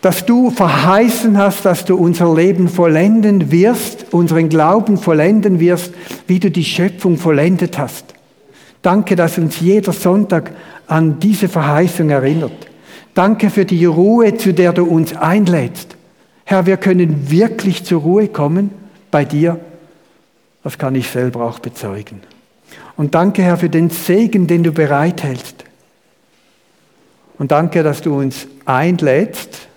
dass 0.00 0.26
du 0.26 0.50
verheißen 0.50 1.38
hast, 1.38 1.64
dass 1.64 1.84
du 1.84 1.96
unser 1.96 2.34
Leben 2.34 2.68
vollenden 2.68 3.50
wirst, 3.50 4.06
unseren 4.12 4.48
Glauben 4.48 4.98
vollenden 4.98 5.60
wirst, 5.60 5.92
wie 6.26 6.40
du 6.40 6.50
die 6.50 6.64
Schöpfung 6.64 7.18
vollendet 7.18 7.78
hast. 7.78 8.14
Danke, 8.82 9.16
dass 9.16 9.38
uns 9.38 9.60
jeder 9.60 9.92
Sonntag 9.92 10.52
an 10.86 11.18
diese 11.18 11.48
Verheißung 11.48 12.10
erinnert. 12.10 12.66
Danke 13.14 13.50
für 13.50 13.64
die 13.64 13.84
Ruhe, 13.84 14.36
zu 14.36 14.52
der 14.52 14.72
du 14.72 14.84
uns 14.84 15.16
einlädst. 15.16 15.96
Herr, 16.44 16.66
wir 16.66 16.76
können 16.76 17.30
wirklich 17.30 17.84
zur 17.84 18.02
Ruhe 18.02 18.28
kommen 18.28 18.70
bei 19.10 19.24
dir. 19.24 19.58
Das 20.62 20.78
kann 20.78 20.94
ich 20.94 21.08
selber 21.08 21.44
auch 21.44 21.58
bezeugen. 21.58 22.20
Und 22.96 23.14
danke, 23.14 23.42
Herr, 23.42 23.58
für 23.58 23.68
den 23.68 23.90
Segen, 23.90 24.46
den 24.46 24.62
du 24.62 24.72
bereithältst. 24.72 25.64
Und 27.38 27.52
danke, 27.52 27.82
dass 27.82 28.00
du 28.00 28.18
uns 28.18 28.46
einlädst, 28.64 29.68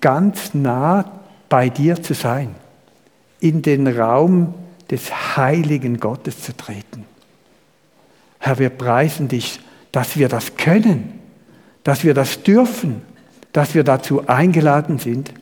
ganz 0.00 0.54
nah 0.54 1.20
bei 1.48 1.68
dir 1.68 2.02
zu 2.02 2.14
sein, 2.14 2.54
in 3.40 3.62
den 3.62 3.86
Raum 3.86 4.54
des 4.90 5.36
heiligen 5.36 6.00
Gottes 6.00 6.42
zu 6.42 6.56
treten. 6.56 7.04
Herr, 8.38 8.58
wir 8.58 8.70
preisen 8.70 9.28
dich, 9.28 9.60
dass 9.92 10.16
wir 10.16 10.28
das 10.28 10.56
können, 10.56 11.20
dass 11.84 12.04
wir 12.04 12.14
das 12.14 12.42
dürfen, 12.42 13.02
dass 13.52 13.74
wir 13.74 13.84
dazu 13.84 14.26
eingeladen 14.26 14.98
sind, 14.98 15.32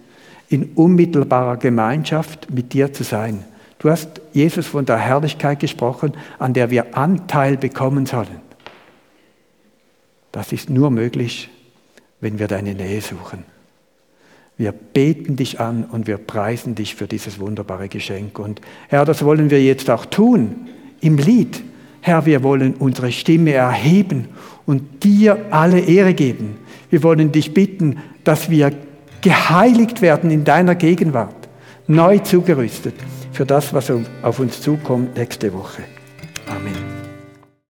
in 0.48 0.72
unmittelbarer 0.75 1.57
Gemeinschaft 1.57 2.51
mit 2.51 2.75
dir 2.75 2.92
zu 2.92 3.05
sein. 3.05 3.44
Du 3.83 3.90
hast 3.90 4.21
Jesus 4.33 4.68
von 4.68 4.87
der 4.87 4.97
Herrlichkeit 4.97 5.59
gesprochen, 5.59 6.12
an 6.38 6.55
der 6.55 6.71
wir 6.71 6.97
Anteil 6.97 7.57
bekommen 7.57 8.07
sollen. 8.07 8.40
Das 10.31 10.53
ist 10.53 10.71
nur 10.71 10.92
möglich, 10.92 11.51
wenn 12.21 12.38
wir 12.38 12.47
deine 12.47 12.75
Nähe 12.75 13.01
suchen. 13.01 13.42
Wir 14.57 14.71
beten 14.71 15.35
dich 15.35 15.59
an 15.59 15.83
und 15.83 16.07
wir 16.07 16.18
preisen 16.18 16.77
dich 16.77 16.95
für 16.95 17.09
dieses 17.09 17.40
wunderbare 17.40 17.88
Geschenk. 17.88 18.38
Und 18.38 18.61
Herr, 18.87 19.05
das 19.05 19.25
wollen 19.25 19.51
wir 19.51 19.61
jetzt 19.61 19.90
auch 19.90 20.07
tun 20.07 20.68
im 21.01 21.16
Lied. 21.16 21.61
Herr, 22.03 22.25
wir 22.25 22.45
wollen 22.45 22.75
unsere 22.75 23.11
Stimme 23.11 23.53
erheben 23.55 24.29
und 24.64 25.03
dir 25.03 25.47
alle 25.51 25.81
Ehre 25.81 26.14
geben. 26.14 26.59
Wir 26.88 27.03
wollen 27.03 27.33
dich 27.33 27.53
bitten, 27.53 27.99
dass 28.23 28.49
wir 28.49 28.73
geheiligt 29.23 30.03
werden 30.03 30.31
in 30.31 30.45
deiner 30.45 30.77
Gegenwart, 30.77 31.49
neu 31.88 32.18
zugerüstet 32.21 32.95
für 33.33 33.47
das, 33.47 33.73
was 33.73 33.90
auf 34.23 34.38
uns 34.38 34.61
zukommt 34.61 35.16
nächste 35.16 35.53
Woche. 35.53 35.83